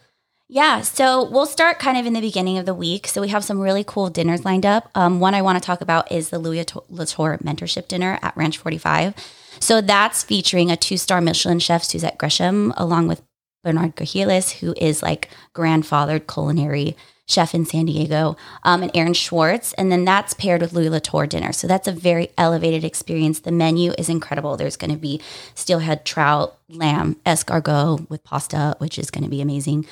Yeah, 0.49 0.81
so 0.81 1.23
we'll 1.23 1.47
start 1.47 1.79
kind 1.79 1.97
of 1.97 2.05
in 2.05 2.13
the 2.13 2.21
beginning 2.21 2.57
of 2.57 2.65
the 2.65 2.75
week. 2.75 3.07
So 3.07 3.21
we 3.21 3.29
have 3.29 3.43
some 3.43 3.59
really 3.59 3.83
cool 3.83 4.09
dinners 4.09 4.45
lined 4.45 4.65
up. 4.65 4.89
Um, 4.93 5.19
one 5.19 5.33
I 5.33 5.41
want 5.41 5.61
to 5.61 5.65
talk 5.65 5.81
about 5.81 6.11
is 6.11 6.29
the 6.29 6.37
Louis 6.37 6.63
Latour 6.89 7.39
Mentorship 7.39 7.87
Dinner 7.87 8.19
at 8.21 8.37
Ranch 8.37 8.57
45. 8.57 9.15
So 9.59 9.81
that's 9.81 10.23
featuring 10.23 10.69
a 10.69 10.77
two 10.77 10.97
star 10.97 11.21
Michelin 11.21 11.59
chef, 11.59 11.83
Suzette 11.83 12.17
Gresham, 12.17 12.73
along 12.77 13.07
with 13.07 13.21
Bernard 13.63 13.95
Guillas, 13.95 14.59
who 14.59 14.75
is 14.77 15.01
like 15.01 15.29
grandfathered 15.55 16.31
culinary 16.31 16.95
chef 17.27 17.55
in 17.55 17.65
San 17.65 17.85
Diego, 17.85 18.35
um, 18.63 18.83
and 18.83 18.91
Aaron 18.93 19.13
Schwartz. 19.13 19.73
And 19.73 19.91
then 19.91 20.05
that's 20.05 20.33
paired 20.33 20.61
with 20.61 20.73
Louis 20.73 20.89
Latour 20.89 21.25
dinner. 21.25 21.53
So 21.53 21.67
that's 21.67 21.87
a 21.87 21.91
very 21.91 22.29
elevated 22.37 22.83
experience. 22.83 23.39
The 23.39 23.51
menu 23.51 23.93
is 23.97 24.09
incredible. 24.09 24.57
There's 24.57 24.77
going 24.77 24.91
to 24.91 24.97
be 24.97 25.21
steelhead 25.55 26.05
trout, 26.05 26.57
lamb, 26.69 27.15
escargot 27.25 28.09
with 28.09 28.23
pasta, 28.23 28.75
which 28.79 28.99
is 28.99 29.09
going 29.09 29.23
to 29.23 29.29
be 29.29 29.41
amazing. 29.41 29.85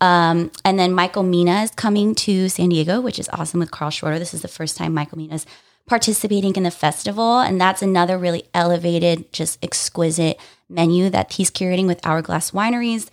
Um, 0.00 0.50
and 0.64 0.78
then 0.78 0.92
Michael 0.92 1.24
Mina 1.24 1.62
is 1.62 1.70
coming 1.72 2.14
to 2.16 2.48
San 2.48 2.68
Diego, 2.68 3.00
which 3.00 3.18
is 3.18 3.28
awesome 3.32 3.60
with 3.60 3.70
Carl 3.70 3.90
Schroeder. 3.90 4.18
This 4.18 4.32
is 4.32 4.42
the 4.42 4.48
first 4.48 4.76
time 4.76 4.94
Michael 4.94 5.18
Mina 5.18 5.34
is 5.34 5.46
participating 5.86 6.54
in 6.54 6.62
the 6.62 6.70
festival. 6.70 7.40
And 7.40 7.60
that's 7.60 7.82
another 7.82 8.16
really 8.16 8.44
elevated, 8.54 9.32
just 9.32 9.62
exquisite 9.62 10.38
menu 10.68 11.10
that 11.10 11.32
he's 11.32 11.50
curating 11.50 11.86
with 11.86 12.04
Hourglass 12.06 12.52
Wineries. 12.52 13.08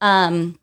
Um, 0.00 0.58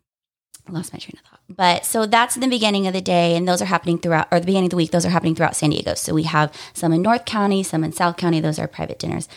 I 0.68 0.72
lost 0.72 0.92
my 0.92 0.98
train 0.98 1.18
of 1.22 1.30
thought. 1.30 1.31
But 1.56 1.84
so 1.84 2.06
that's 2.06 2.34
the 2.36 2.48
beginning 2.48 2.86
of 2.86 2.92
the 2.94 3.00
day, 3.00 3.36
and 3.36 3.46
those 3.46 3.60
are 3.62 3.66
happening 3.66 3.98
throughout, 3.98 4.28
or 4.30 4.40
the 4.40 4.46
beginning 4.46 4.66
of 4.66 4.70
the 4.70 4.76
week, 4.76 4.90
those 4.90 5.04
are 5.06 5.10
happening 5.10 5.34
throughout 5.34 5.56
San 5.56 5.70
Diego. 5.70 5.94
So 5.94 6.14
we 6.14 6.24
have 6.24 6.52
some 6.72 6.92
in 6.92 7.02
North 7.02 7.24
County, 7.24 7.62
some 7.62 7.84
in 7.84 7.92
South 7.92 8.16
County. 8.16 8.40
Those 8.40 8.58
are 8.58 8.66
private 8.66 8.98
dinners. 8.98 9.28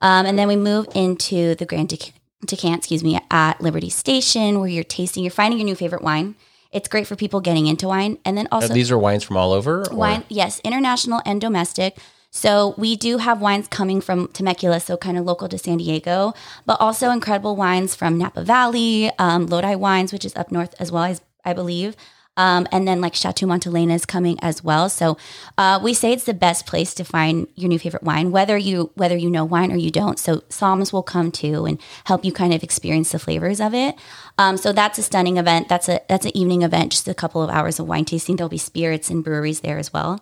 Um, 0.00 0.26
and 0.26 0.38
then 0.38 0.48
we 0.48 0.56
move 0.56 0.86
into 0.94 1.54
the 1.54 1.64
Grand 1.66 1.88
Dec- 1.88 2.12
Decant, 2.44 2.78
excuse 2.78 3.04
me, 3.04 3.20
at 3.30 3.60
Liberty 3.60 3.88
Station, 3.88 4.58
where 4.58 4.68
you're 4.68 4.82
tasting, 4.84 5.22
you're 5.22 5.30
finding 5.30 5.58
your 5.60 5.66
new 5.66 5.76
favorite 5.76 6.02
wine. 6.02 6.34
It's 6.72 6.88
great 6.88 7.06
for 7.06 7.16
people 7.16 7.40
getting 7.40 7.66
into 7.66 7.86
wine. 7.86 8.18
And 8.24 8.36
then 8.36 8.48
also, 8.50 8.72
these 8.74 8.90
are 8.90 8.98
wines 8.98 9.22
from 9.22 9.36
all 9.36 9.52
over. 9.52 9.84
or- 9.88 9.96
wine 9.96 10.24
yes 10.28 10.60
international 10.64 11.20
and 11.24 11.40
domestic 11.40 11.96
so 12.34 12.74
we 12.78 12.96
do 12.96 13.18
have 13.18 13.42
wines 13.42 13.68
coming 13.68 14.00
from 14.00 14.26
temecula 14.28 14.80
so 14.80 14.96
kind 14.96 15.18
of 15.18 15.24
local 15.26 15.48
to 15.50 15.58
san 15.58 15.76
diego 15.76 16.32
but 16.64 16.80
also 16.80 17.10
incredible 17.10 17.54
wines 17.54 17.94
from 17.94 18.16
napa 18.16 18.42
valley 18.42 19.10
um, 19.18 19.44
lodi 19.46 19.74
wines 19.74 20.14
which 20.14 20.24
is 20.24 20.34
up 20.34 20.50
north 20.50 20.74
as 20.80 20.90
well 20.90 21.04
as 21.04 21.20
i 21.44 21.52
believe 21.52 21.96
Um, 22.36 22.66
and 22.72 22.88
then 22.88 23.02
like 23.02 23.14
Chateau 23.14 23.46
Montelena 23.46 23.94
is 23.94 24.06
coming 24.06 24.38
as 24.40 24.64
well. 24.64 24.88
So 24.88 25.18
uh, 25.58 25.78
we 25.82 25.92
say 25.92 26.12
it's 26.12 26.24
the 26.24 26.32
best 26.32 26.64
place 26.64 26.94
to 26.94 27.04
find 27.04 27.46
your 27.56 27.68
new 27.68 27.78
favorite 27.78 28.02
wine, 28.02 28.30
whether 28.30 28.56
you 28.56 28.90
whether 28.94 29.16
you 29.16 29.28
know 29.28 29.44
wine 29.44 29.70
or 29.70 29.76
you 29.76 29.90
don't. 29.90 30.18
So 30.18 30.38
Somms 30.48 30.94
will 30.94 31.02
come 31.02 31.30
too 31.30 31.66
and 31.66 31.78
help 32.04 32.24
you 32.24 32.32
kind 32.32 32.54
of 32.54 32.62
experience 32.62 33.12
the 33.12 33.18
flavors 33.18 33.60
of 33.60 33.74
it. 33.74 33.96
Um, 34.38 34.56
so 34.56 34.72
that's 34.72 34.98
a 34.98 35.02
stunning 35.02 35.36
event. 35.36 35.68
That's 35.68 35.90
a 35.90 36.00
that's 36.08 36.24
an 36.24 36.34
evening 36.34 36.62
event, 36.62 36.92
just 36.92 37.06
a 37.06 37.14
couple 37.14 37.42
of 37.42 37.50
hours 37.50 37.78
of 37.78 37.86
wine 37.86 38.06
tasting. 38.06 38.36
There'll 38.36 38.48
be 38.48 38.56
spirits 38.56 39.10
and 39.10 39.22
breweries 39.22 39.60
there 39.60 39.76
as 39.78 39.92
well. 39.92 40.18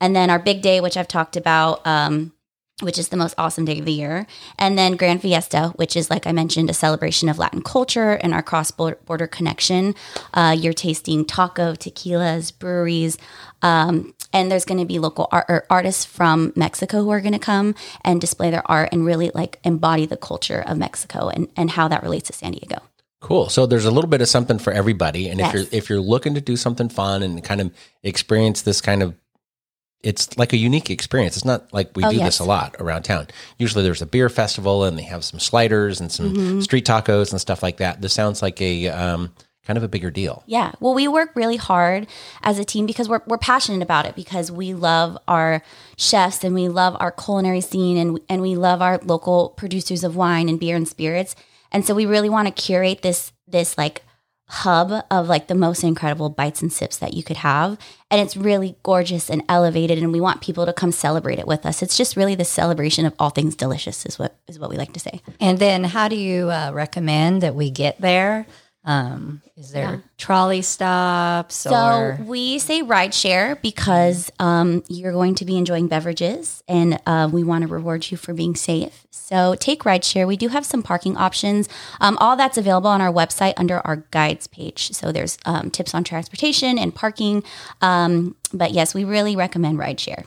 And 0.00 0.14
then 0.14 0.30
our 0.30 0.38
big 0.38 0.62
day, 0.62 0.80
which 0.80 0.96
I've 0.96 1.08
talked 1.08 1.36
about. 1.36 1.84
Um, 1.84 2.32
which 2.82 2.98
is 2.98 3.08
the 3.08 3.16
most 3.16 3.34
awesome 3.38 3.64
day 3.64 3.78
of 3.78 3.84
the 3.84 3.92
year. 3.92 4.26
And 4.58 4.78
then 4.78 4.96
Grand 4.96 5.20
Fiesta, 5.20 5.72
which 5.76 5.96
is, 5.96 6.10
like 6.10 6.26
I 6.26 6.32
mentioned, 6.32 6.70
a 6.70 6.74
celebration 6.74 7.28
of 7.28 7.38
Latin 7.38 7.62
culture 7.62 8.12
and 8.12 8.32
our 8.32 8.42
cross 8.42 8.70
border 8.70 9.26
connection. 9.26 9.94
Uh, 10.32 10.54
you're 10.58 10.72
tasting 10.72 11.24
taco, 11.24 11.74
tequilas, 11.74 12.56
breweries. 12.56 13.18
Um, 13.62 14.14
and 14.32 14.50
there's 14.52 14.64
going 14.64 14.78
to 14.78 14.84
be 14.86 14.98
local 14.98 15.28
art, 15.32 15.46
or 15.48 15.66
artists 15.70 16.04
from 16.04 16.52
Mexico 16.54 17.02
who 17.02 17.10
are 17.10 17.20
going 17.20 17.32
to 17.32 17.38
come 17.38 17.74
and 18.04 18.20
display 18.20 18.50
their 18.50 18.68
art 18.70 18.90
and 18.92 19.04
really 19.04 19.30
like 19.34 19.58
embody 19.64 20.06
the 20.06 20.16
culture 20.16 20.62
of 20.66 20.78
Mexico 20.78 21.28
and, 21.28 21.48
and 21.56 21.70
how 21.70 21.88
that 21.88 22.02
relates 22.02 22.28
to 22.28 22.32
San 22.32 22.52
Diego. 22.52 22.76
Cool. 23.20 23.48
So 23.48 23.66
there's 23.66 23.84
a 23.86 23.90
little 23.90 24.08
bit 24.10 24.20
of 24.20 24.28
something 24.28 24.60
for 24.60 24.72
everybody, 24.72 25.28
and 25.28 25.40
Yes. 25.40 25.48
if 25.48 25.54
you're 25.54 25.78
if 25.78 25.90
you're 25.90 26.00
looking 26.00 26.34
to 26.34 26.40
do 26.40 26.56
something 26.56 26.88
fun 26.88 27.24
and 27.24 27.42
kind 27.42 27.60
of 27.60 27.72
experience 28.04 28.62
this 28.62 28.80
kind 28.80 29.02
of, 29.02 29.16
it's 30.02 30.36
like 30.38 30.52
a 30.52 30.56
unique 30.56 30.90
experience. 30.90 31.36
It's 31.36 31.44
not 31.44 31.72
like 31.72 31.90
we 31.96 32.04
Oh, 32.04 32.10
do 32.10 32.16
yes. 32.16 32.26
this 32.26 32.38
a 32.38 32.44
lot 32.44 32.76
around 32.78 33.02
town. 33.02 33.26
Usually 33.58 33.82
there's 33.82 34.02
a 34.02 34.06
beer 34.06 34.28
festival 34.28 34.84
and 34.84 34.96
they 34.98 35.02
have 35.02 35.24
some 35.24 35.40
sliders 35.40 36.00
and 36.00 36.10
some 36.12 36.34
Mm-hmm. 36.34 36.60
street 36.60 36.86
tacos 36.86 37.32
and 37.32 37.40
stuff 37.40 37.62
like 37.62 37.78
that. 37.78 38.00
This 38.00 38.12
sounds 38.12 38.40
like 38.40 38.60
a 38.62 38.88
um, 38.88 39.32
kind 39.66 39.76
of 39.76 39.82
a 39.82 39.88
bigger 39.88 40.10
deal. 40.10 40.44
Yeah. 40.46 40.72
Well, 40.80 40.94
we 40.94 41.08
work 41.08 41.32
really 41.34 41.56
hard 41.56 42.06
as 42.42 42.58
a 42.58 42.64
team 42.64 42.86
because 42.86 43.08
we're, 43.08 43.22
we're 43.26 43.38
passionate 43.38 43.82
about 43.82 44.06
it 44.06 44.14
because 44.14 44.50
we 44.52 44.72
love 44.72 45.18
our 45.26 45.62
chefs 45.96 46.44
and 46.44 46.54
we 46.54 46.68
love 46.68 46.96
our 47.00 47.10
culinary 47.10 47.60
scene 47.60 47.96
and, 47.98 48.20
and 48.28 48.40
we 48.40 48.54
love 48.54 48.80
our 48.80 48.98
local 49.04 49.50
producers 49.50 50.04
of 50.04 50.14
wine 50.16 50.48
and 50.48 50.60
beer 50.60 50.76
and 50.76 50.86
spirits. 50.88 51.34
And 51.72 51.84
so 51.84 51.92
we 51.94 52.06
really 52.06 52.30
want 52.30 52.46
to 52.46 52.62
curate 52.62 53.02
this, 53.02 53.32
this 53.46 53.76
like 53.76 54.02
hub 54.48 55.04
of 55.10 55.28
like 55.28 55.46
the 55.46 55.54
most 55.54 55.84
incredible 55.84 56.30
bites 56.30 56.62
and 56.62 56.72
sips 56.72 56.96
that 56.98 57.14
you 57.14 57.22
could 57.22 57.36
have. 57.38 57.78
And 58.10 58.20
it's 58.20 58.36
really 58.36 58.76
gorgeous 58.82 59.28
and 59.28 59.42
elevated. 59.48 59.98
And 59.98 60.12
we 60.12 60.20
want 60.20 60.40
people 60.40 60.64
to 60.64 60.72
come 60.72 60.90
celebrate 60.90 61.38
it 61.38 61.46
with 61.46 61.66
us. 61.66 61.82
It's 61.82 61.96
just 61.96 62.16
really 62.16 62.34
the 62.34 62.44
celebration 62.44 63.04
of 63.04 63.14
all 63.18 63.30
things 63.30 63.54
delicious 63.54 64.06
is 64.06 64.18
what, 64.18 64.36
is 64.48 64.58
what 64.58 64.70
we 64.70 64.76
like 64.76 64.94
to 64.94 65.00
say. 65.00 65.20
And 65.38 65.58
then, 65.58 65.84
how 65.84 66.08
do 66.08 66.16
you 66.16 66.50
uh, 66.50 66.70
recommend 66.72 67.42
that 67.42 67.54
we 67.54 67.70
get 67.70 68.00
there? 68.00 68.46
Um, 68.88 69.42
is 69.54 69.70
there 69.70 70.02
trolley 70.16 70.62
stops 70.62 71.54
So 71.56 71.70
or 71.74 72.18
we 72.24 72.58
say 72.58 72.80
ride 72.80 73.12
share 73.12 73.56
because 73.56 74.32
um, 74.38 74.82
you're 74.88 75.12
going 75.12 75.34
to 75.34 75.44
be 75.44 75.58
enjoying 75.58 75.88
beverages 75.88 76.64
and 76.66 76.98
uh, 77.04 77.28
we 77.30 77.44
want 77.44 77.62
to 77.62 77.68
reward 77.68 78.10
you 78.10 78.16
for 78.16 78.32
being 78.32 78.56
safe. 78.56 79.06
So 79.10 79.54
take 79.56 79.84
ride 79.84 80.06
share. 80.06 80.26
We 80.26 80.38
do 80.38 80.48
have 80.48 80.64
some 80.64 80.82
parking 80.82 81.18
options. 81.18 81.68
Um, 82.00 82.16
all 82.16 82.34
that's 82.34 82.56
available 82.56 82.88
on 82.88 83.02
our 83.02 83.12
website 83.12 83.52
under 83.58 83.86
our 83.86 83.96
guides 84.10 84.46
page. 84.46 84.92
So 84.92 85.12
there's 85.12 85.36
um, 85.44 85.70
tips 85.70 85.94
on 85.94 86.02
transportation 86.02 86.78
and 86.78 86.94
parking. 86.94 87.44
Um, 87.82 88.36
but 88.54 88.72
yes, 88.72 88.94
we 88.94 89.04
really 89.04 89.36
recommend 89.36 89.78
ride 89.78 90.00
share. 90.00 90.24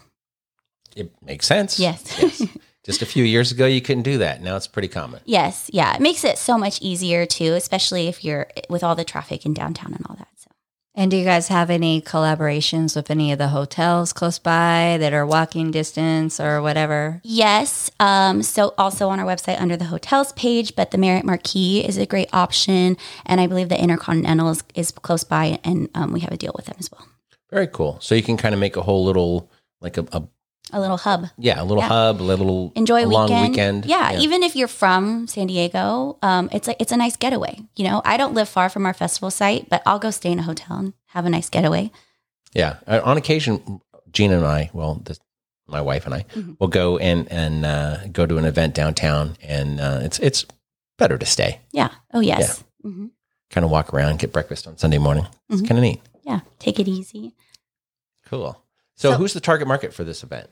It 0.95 1.11
makes 1.23 1.47
sense. 1.47 1.79
Yes. 1.79 2.15
Yes. 2.21 2.57
Just 2.83 3.01
a 3.03 3.05
few 3.05 3.23
years 3.23 3.51
ago, 3.51 3.67
you 3.67 3.79
couldn't 3.79 4.03
do 4.03 4.17
that. 4.17 4.41
Now 4.41 4.55
it's 4.55 4.67
pretty 4.67 4.87
common. 4.87 5.21
Yes, 5.25 5.69
yeah, 5.71 5.93
it 5.93 6.01
makes 6.01 6.23
it 6.23 6.37
so 6.37 6.57
much 6.57 6.81
easier 6.81 7.27
too, 7.27 7.53
especially 7.53 8.07
if 8.07 8.23
you're 8.25 8.47
with 8.69 8.83
all 8.83 8.95
the 8.95 9.03
traffic 9.03 9.45
in 9.45 9.53
downtown 9.53 9.93
and 9.93 10.03
all 10.09 10.15
that. 10.15 10.29
So. 10.37 10.49
And 10.95 11.11
do 11.11 11.15
you 11.15 11.23
guys 11.23 11.47
have 11.47 11.69
any 11.69 12.01
collaborations 12.01 12.95
with 12.95 13.11
any 13.11 13.31
of 13.31 13.37
the 13.37 13.49
hotels 13.49 14.11
close 14.11 14.39
by 14.39 14.97
that 14.99 15.13
are 15.13 15.27
walking 15.27 15.69
distance 15.69 16.39
or 16.39 16.59
whatever? 16.61 17.21
Yes. 17.23 17.91
Um, 17.99 18.41
so 18.41 18.73
also 18.79 19.09
on 19.09 19.19
our 19.19 19.27
website 19.27 19.61
under 19.61 19.77
the 19.77 19.85
hotels 19.85 20.33
page, 20.33 20.75
but 20.75 20.89
the 20.89 20.97
Marriott 20.97 21.23
Marquis 21.23 21.85
is 21.85 21.97
a 21.97 22.07
great 22.07 22.27
option, 22.33 22.97
and 23.27 23.39
I 23.39 23.47
believe 23.47 23.69
the 23.69 23.81
Intercontinental 23.81 24.49
is, 24.49 24.63
is 24.73 24.91
close 24.91 25.23
by, 25.23 25.59
and 25.63 25.87
um, 25.93 26.11
we 26.11 26.21
have 26.21 26.33
a 26.33 26.37
deal 26.37 26.53
with 26.55 26.65
them 26.65 26.77
as 26.79 26.91
well. 26.91 27.07
Very 27.51 27.67
cool. 27.67 27.99
So 28.01 28.15
you 28.15 28.23
can 28.23 28.37
kind 28.37 28.55
of 28.55 28.59
make 28.59 28.75
a 28.75 28.81
whole 28.81 29.05
little, 29.05 29.51
like 29.81 29.97
a, 29.97 30.05
a 30.11 30.23
A 30.73 30.79
little 30.79 30.97
hub. 30.97 31.27
yeah, 31.37 31.61
a 31.61 31.65
little 31.65 31.83
Yeah. 31.83 31.87
hub, 31.89 32.21
a 32.21 32.23
little 32.23 32.71
Enjoy 32.75 33.01
a 33.03 33.05
a 33.05 33.07
long 33.07 33.29
weekend. 33.29 33.49
weekend. 33.51 33.85
Yeah, 33.85 34.19
even 34.19 34.43
if 34.43 34.55
you're 34.55 34.67
from 34.67 35.27
San 35.27 35.47
Diego, 35.47 36.17
um, 36.21 36.49
it's 36.51 36.67
like 36.67 36.77
it's 36.79 36.91
a 36.91 36.97
nice 36.97 37.15
getaway. 37.17 37.59
You 37.75 37.85
know, 37.85 38.01
I 38.05 38.17
don't 38.17 38.33
live 38.33 38.47
far 38.49 38.69
from 38.69 38.85
our 38.85 38.93
festival 38.93 39.31
site, 39.31 39.69
but 39.69 39.81
I'll 39.85 39.99
go 39.99 40.11
stay 40.11 40.31
in 40.31 40.39
a 40.39 40.43
hotel 40.43 40.77
and 40.77 40.93
have 41.07 41.25
a 41.25 41.29
nice 41.29 41.49
getaway. 41.49 41.91
Yeah. 42.53 42.77
Uh, 42.87 43.01
On 43.03 43.17
occasion, 43.17 43.81
Gina 44.11 44.37
and 44.37 44.45
I, 44.45 44.69
well, 44.73 44.95
this, 45.05 45.19
my 45.67 45.81
wife 45.81 46.05
and 46.05 46.13
I, 46.15 46.23
Mm-hmm. 46.35 46.53
will 46.59 46.67
go 46.67 46.97
and 46.97 47.31
and 47.31 47.65
uh, 47.65 48.07
go 48.11 48.25
to 48.25 48.37
an 48.37 48.45
event 48.45 48.73
downtown, 48.75 49.37
and 49.41 49.79
uh, 49.79 49.99
it's 50.03 50.19
it's 50.19 50.45
better 50.97 51.17
to 51.17 51.25
stay. 51.25 51.59
Yeah. 51.71 51.89
Oh 52.13 52.19
yes. 52.21 52.63
hmm 52.81 53.07
Kind 53.49 53.65
of 53.65 53.71
walk 53.71 53.93
around, 53.93 54.19
get 54.19 54.31
breakfast 54.31 54.65
on 54.67 54.77
Sunday 54.77 54.97
morning. 54.97 55.27
It's 55.49 55.61
Mhm. 55.61 55.67
kind 55.67 55.77
of 55.77 55.83
neat. 55.83 56.01
Yeah. 56.23 56.39
Take 56.59 56.79
it 56.79 56.87
easy. 56.87 57.33
Cool. 58.25 58.57
So, 58.95 59.11
So- 59.11 59.17
who's 59.17 59.33
the 59.33 59.39
target 59.41 59.67
market 59.67 59.93
for 59.93 60.03
this 60.05 60.23
event? 60.23 60.49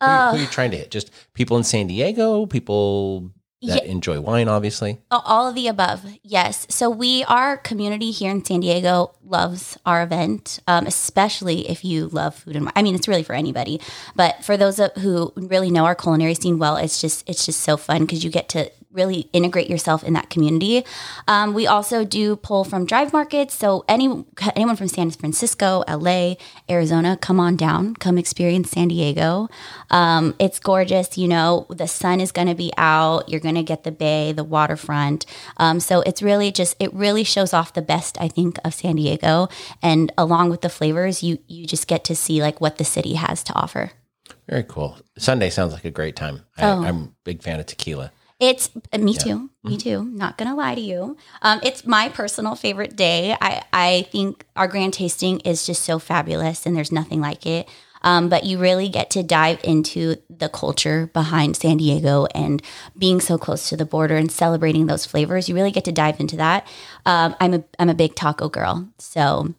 Who, 0.00 0.06
Uh, 0.06 0.30
who 0.30 0.36
are 0.36 0.40
you 0.40 0.46
trying 0.46 0.70
to 0.72 0.76
hit? 0.76 0.90
Just 0.90 1.10
people 1.34 1.56
in 1.56 1.64
San 1.64 1.86
Diego, 1.88 2.46
people 2.46 3.30
that 3.62 3.84
Yeah. 3.84 3.90
enjoy 3.90 4.20
wine, 4.20 4.46
obviously. 4.46 4.98
All 5.10 5.48
of 5.48 5.56
the 5.56 5.66
above, 5.66 6.02
yes. 6.22 6.64
So 6.70 6.88
we, 6.88 7.24
our 7.24 7.56
community 7.56 8.12
here 8.12 8.30
in 8.30 8.44
San 8.44 8.60
Diego, 8.60 9.10
loves 9.24 9.76
our 9.84 10.04
event, 10.04 10.60
um, 10.68 10.86
especially 10.86 11.68
if 11.68 11.84
you 11.84 12.06
love 12.12 12.36
food 12.36 12.54
and. 12.54 12.66
wine. 12.66 12.72
I 12.76 12.82
mean, 12.82 12.94
it's 12.94 13.08
really 13.08 13.24
for 13.24 13.34
anybody, 13.34 13.80
but 14.14 14.44
for 14.44 14.56
those 14.56 14.78
who 14.98 15.32
really 15.36 15.70
know 15.72 15.86
our 15.86 15.96
culinary 15.96 16.34
scene 16.34 16.58
well, 16.60 16.76
it's 16.76 17.00
just 17.00 17.28
it's 17.28 17.44
just 17.44 17.60
so 17.60 17.76
fun 17.76 18.02
because 18.02 18.22
you 18.22 18.30
get 18.30 18.48
to 18.50 18.70
really 18.92 19.28
integrate 19.32 19.68
yourself 19.68 20.02
in 20.02 20.14
that 20.14 20.30
community. 20.30 20.84
Um, 21.26 21.52
we 21.54 21.66
also 21.66 22.04
do 22.04 22.36
pull 22.36 22.64
from 22.64 22.86
drive 22.86 23.12
markets, 23.12 23.54
so 23.54 23.84
any 23.88 24.24
anyone 24.56 24.76
from 24.76 24.88
San 24.88 25.10
Francisco, 25.10 25.84
LA, 25.88 26.34
Arizona, 26.70 27.16
come 27.20 27.38
on 27.38 27.56
down, 27.56 27.94
come 27.94 28.18
experience 28.18 28.70
San 28.70 28.88
Diego. 28.88 29.48
Um, 29.90 30.34
it's 30.38 30.58
gorgeous. 30.58 31.18
You 31.18 31.28
know, 31.28 31.66
the 31.68 31.86
sun 31.86 32.20
is 32.20 32.32
going 32.32 32.48
to 32.48 32.54
be 32.54 32.72
out. 32.76 33.28
You're 33.28 33.40
going 33.40 33.54
to 33.56 33.62
get 33.62 33.84
the 33.84 33.92
bay, 33.92 34.32
the 34.32 34.44
waterfront. 34.44 35.26
Um, 35.58 35.80
so 35.80 36.00
it's 36.02 36.22
really 36.22 36.50
just 36.50 36.74
it 36.80 36.92
really 36.94 37.24
shows 37.24 37.52
off 37.52 37.74
the 37.74 37.82
best 37.82 38.18
I 38.20 38.28
think 38.28 38.58
of 38.64 38.74
San 38.74 38.96
Diego, 38.96 39.48
and 39.82 40.12
along 40.16 40.50
with 40.50 40.62
the 40.62 40.70
flavors, 40.70 41.22
you 41.22 41.38
you 41.46 41.66
just 41.66 41.86
get 41.86 42.04
to 42.04 42.16
see 42.16 42.40
like 42.42 42.60
what 42.60 42.78
the 42.78 42.84
city 42.84 43.14
has 43.14 43.42
to 43.44 43.54
offer. 43.54 43.92
Very 44.48 44.64
cool. 44.64 44.98
Sunday 45.18 45.50
sounds 45.50 45.72
like 45.74 45.84
a 45.84 45.90
great 45.90 46.16
time. 46.16 46.44
I, 46.56 46.70
Oh. 46.70 46.82
I'm 46.82 46.96
a 47.02 47.08
big 47.24 47.42
fan 47.42 47.60
of 47.60 47.66
tequila. 47.66 48.12
It's 48.40 48.70
uh, 48.92 48.98
me 48.98 49.14
too. 49.14 49.50
Me 49.64 49.76
too. 49.76 50.04
Not 50.04 50.38
gonna 50.38 50.54
lie 50.54 50.74
to 50.76 50.80
you. 50.80 51.16
Um, 51.42 51.58
it's 51.62 51.84
my 51.84 52.08
personal 52.08 52.54
favorite 52.54 52.94
day. 52.94 53.36
I 53.40 53.64
I 53.72 54.06
think 54.12 54.46
our 54.54 54.68
grand 54.68 54.94
tasting 54.94 55.40
is 55.40 55.66
just 55.66 55.82
so 55.82 55.98
fabulous, 55.98 56.64
and 56.64 56.76
there's 56.76 56.92
nothing 56.92 57.20
like 57.20 57.46
it. 57.46 57.68
Um, 58.02 58.28
but 58.28 58.44
you 58.44 58.58
really 58.58 58.88
get 58.88 59.10
to 59.10 59.24
dive 59.24 59.58
into 59.64 60.16
the 60.30 60.48
culture 60.48 61.10
behind 61.12 61.56
San 61.56 61.78
Diego 61.78 62.26
and 62.32 62.62
being 62.96 63.20
so 63.20 63.38
close 63.38 63.68
to 63.70 63.76
the 63.76 63.84
border 63.84 64.16
and 64.16 64.30
celebrating 64.30 64.86
those 64.86 65.04
flavors. 65.04 65.48
You 65.48 65.56
really 65.56 65.72
get 65.72 65.84
to 65.86 65.92
dive 65.92 66.20
into 66.20 66.36
that. 66.36 66.66
Um, 67.04 67.34
I'm 67.40 67.54
a 67.54 67.64
I'm 67.78 67.88
a 67.88 67.94
big 67.94 68.14
taco 68.14 68.48
girl, 68.48 68.88
so 68.98 69.52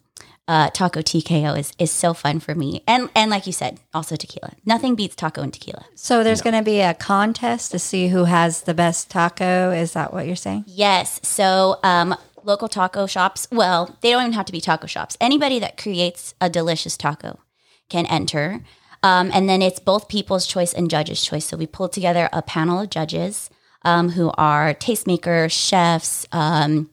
uh, 0.50 0.68
taco 0.70 1.00
TKO 1.00 1.56
is 1.56 1.72
is 1.78 1.92
so 1.92 2.12
fun 2.12 2.40
for 2.40 2.56
me. 2.56 2.82
And 2.86 3.08
and 3.14 3.30
like 3.30 3.46
you 3.46 3.52
said, 3.52 3.78
also 3.94 4.16
tequila. 4.16 4.52
Nothing 4.66 4.96
beats 4.96 5.14
taco 5.14 5.42
and 5.42 5.54
tequila. 5.54 5.84
So 5.94 6.24
there's 6.24 6.42
going 6.42 6.56
to 6.56 6.62
be 6.62 6.80
a 6.80 6.92
contest 6.92 7.70
to 7.70 7.78
see 7.78 8.08
who 8.08 8.24
has 8.24 8.62
the 8.62 8.74
best 8.74 9.10
taco. 9.10 9.70
Is 9.70 9.92
that 9.92 10.12
what 10.12 10.26
you're 10.26 10.34
saying? 10.34 10.64
Yes. 10.66 11.20
So, 11.22 11.78
um, 11.84 12.16
local 12.42 12.66
taco 12.66 13.06
shops, 13.06 13.46
well, 13.52 13.96
they 14.00 14.10
don't 14.10 14.22
even 14.22 14.32
have 14.32 14.46
to 14.46 14.52
be 14.52 14.60
taco 14.60 14.88
shops. 14.88 15.16
Anybody 15.20 15.60
that 15.60 15.76
creates 15.76 16.34
a 16.40 16.50
delicious 16.50 16.96
taco 16.96 17.38
can 17.88 18.06
enter. 18.06 18.64
Um, 19.04 19.30
and 19.32 19.48
then 19.48 19.62
it's 19.62 19.78
both 19.78 20.08
people's 20.08 20.46
choice 20.46 20.74
and 20.74 20.90
judges' 20.90 21.22
choice. 21.22 21.44
So, 21.44 21.56
we 21.56 21.68
pulled 21.68 21.92
together 21.92 22.28
a 22.32 22.42
panel 22.42 22.80
of 22.80 22.90
judges 22.90 23.50
um, 23.84 24.10
who 24.10 24.32
are 24.36 24.74
tastemakers, 24.74 25.52
chefs, 25.52 26.26
um, 26.32 26.90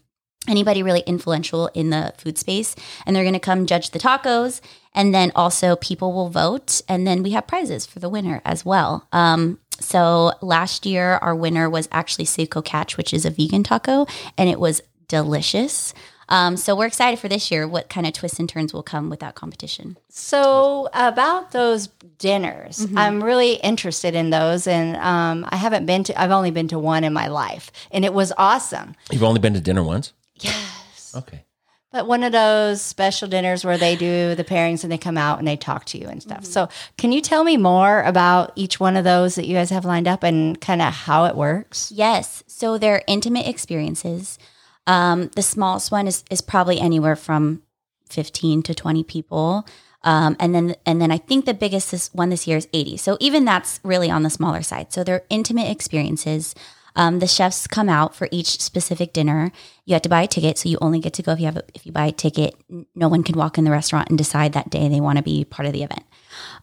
anybody 0.47 0.83
really 0.83 1.01
influential 1.01 1.67
in 1.73 1.89
the 1.89 2.13
food 2.17 2.37
space. 2.37 2.75
And 3.05 3.15
they're 3.15 3.23
going 3.23 3.33
to 3.33 3.39
come 3.39 3.65
judge 3.65 3.91
the 3.91 3.99
tacos. 3.99 4.61
And 4.93 5.13
then 5.13 5.31
also 5.35 5.75
people 5.75 6.13
will 6.13 6.29
vote. 6.29 6.81
And 6.87 7.05
then 7.05 7.23
we 7.23 7.31
have 7.31 7.47
prizes 7.47 7.85
for 7.85 7.99
the 7.99 8.09
winner 8.09 8.41
as 8.45 8.65
well. 8.65 9.07
Um, 9.11 9.59
so 9.79 10.33
last 10.41 10.85
year, 10.85 11.19
our 11.21 11.35
winner 11.35 11.69
was 11.69 11.87
actually 11.91 12.25
Seiko 12.25 12.63
Catch, 12.63 12.97
which 12.97 13.13
is 13.13 13.25
a 13.25 13.29
vegan 13.29 13.63
taco, 13.63 14.07
and 14.37 14.49
it 14.49 14.59
was 14.59 14.81
delicious. 15.07 15.93
Um, 16.29 16.57
so 16.57 16.75
we're 16.75 16.87
excited 16.87 17.19
for 17.19 17.29
this 17.29 17.51
year. 17.51 17.67
What 17.67 17.87
kind 17.87 18.05
of 18.05 18.13
twists 18.13 18.39
and 18.39 18.49
turns 18.49 18.73
will 18.73 18.83
come 18.83 19.09
with 19.09 19.21
that 19.21 19.35
competition? 19.35 19.97
So 20.09 20.89
about 20.93 21.51
those 21.51 21.87
dinners, 22.17 22.85
I'm 22.97 23.23
really 23.23 23.53
interested 23.53 24.13
in 24.13 24.29
those, 24.29 24.67
and 24.67 24.97
um, 24.97 25.45
I 25.47 25.55
haven't 25.55 25.85
been 25.85 26.03
to. 26.05 26.21
I've 26.21 26.31
only 26.31 26.51
been 26.51 26.67
to 26.69 26.79
one 26.79 27.03
in 27.03 27.13
my 27.13 27.27
life, 27.27 27.71
and 27.91 28.03
it 28.03 28.13
was 28.13 28.33
awesome. 28.37 28.95
You've 29.11 29.23
only 29.23 29.39
been 29.39 29.53
to 29.53 29.61
dinner 29.61 29.83
once? 29.83 30.11
Yes. 30.39 31.13
Okay. 31.15 31.43
But 31.91 32.05
one 32.05 32.23
of 32.23 32.33
those 32.33 32.81
special 32.81 33.29
dinners 33.29 33.63
where 33.63 33.77
they 33.77 33.95
do 33.95 34.35
the 34.35 34.43
pairings 34.43 34.83
and 34.83 34.91
they 34.91 34.97
come 34.97 35.17
out 35.17 35.39
and 35.39 35.47
they 35.47 35.55
talk 35.55 35.85
to 35.85 35.97
you 35.97 36.07
and 36.07 36.21
stuff. 36.21 36.43
So, 36.43 36.67
can 36.97 37.13
you 37.13 37.21
tell 37.21 37.45
me 37.45 37.55
more 37.55 38.03
about 38.03 38.51
each 38.55 38.79
one 38.79 38.97
of 38.97 39.05
those 39.05 39.35
that 39.35 39.47
you 39.47 39.55
guys 39.55 39.69
have 39.69 39.85
lined 39.85 40.07
up 40.07 40.21
and 40.21 40.59
kind 40.59 40.81
of 40.81 40.93
how 40.93 41.25
it 41.25 41.35
works? 41.35 41.91
Yes. 41.91 42.43
So 42.45 42.77
they're 42.77 43.03
intimate 43.07 43.47
experiences. 43.47 44.37
Um, 44.85 45.29
the 45.35 45.41
smallest 45.41 45.91
one 45.91 46.07
is, 46.07 46.23
is 46.29 46.41
probably 46.41 46.79
anywhere 46.79 47.15
from 47.15 47.63
15 48.09 48.63
to 48.63 48.75
20 48.75 49.03
people. 49.03 49.65
Um, 50.03 50.35
and 50.39 50.53
then 50.53 50.75
and 50.85 51.01
then 51.01 51.11
I 51.11 51.17
think 51.17 51.45
the 51.45 51.53
biggest 51.53 51.91
this 51.91 52.13
one 52.13 52.29
this 52.29 52.47
year 52.47 52.57
is 52.57 52.67
80. 52.73 52.97
So 52.97 53.17
even 53.19 53.45
that's 53.45 53.79
really 53.83 54.09
on 54.11 54.23
the 54.23 54.29
smaller 54.29 54.61
side. 54.61 54.93
So 54.93 55.03
they're 55.03 55.23
intimate 55.29 55.69
experiences. 55.69 56.53
Um, 56.97 57.19
the 57.19 57.27
chefs 57.27 57.67
come 57.67 57.89
out 57.89 58.15
for 58.15 58.27
each 58.31 58.59
specific 58.59 59.13
dinner. 59.13 59.51
You 59.85 59.93
have 59.93 60.01
to 60.01 60.09
buy 60.09 60.23
a 60.23 60.27
ticket, 60.27 60.57
so 60.57 60.67
you 60.67 60.79
only 60.81 60.99
get 60.99 61.13
to 61.13 61.23
go 61.23 61.33
if 61.33 61.39
you 61.39 61.45
have 61.45 61.57
a, 61.57 61.63
if 61.75 61.85
you 61.85 61.91
buy 61.91 62.07
a 62.07 62.11
ticket. 62.11 62.55
No 62.95 63.07
one 63.07 63.23
can 63.23 63.37
walk 63.37 63.59
in 63.59 63.63
the 63.63 63.71
restaurant 63.71 64.09
and 64.09 64.17
decide 64.17 64.53
that 64.53 64.71
day 64.71 64.89
they 64.89 64.99
want 64.99 65.17
to 65.17 65.23
be 65.23 65.45
part 65.45 65.67
of 65.67 65.73
the 65.73 65.83
event. 65.83 66.03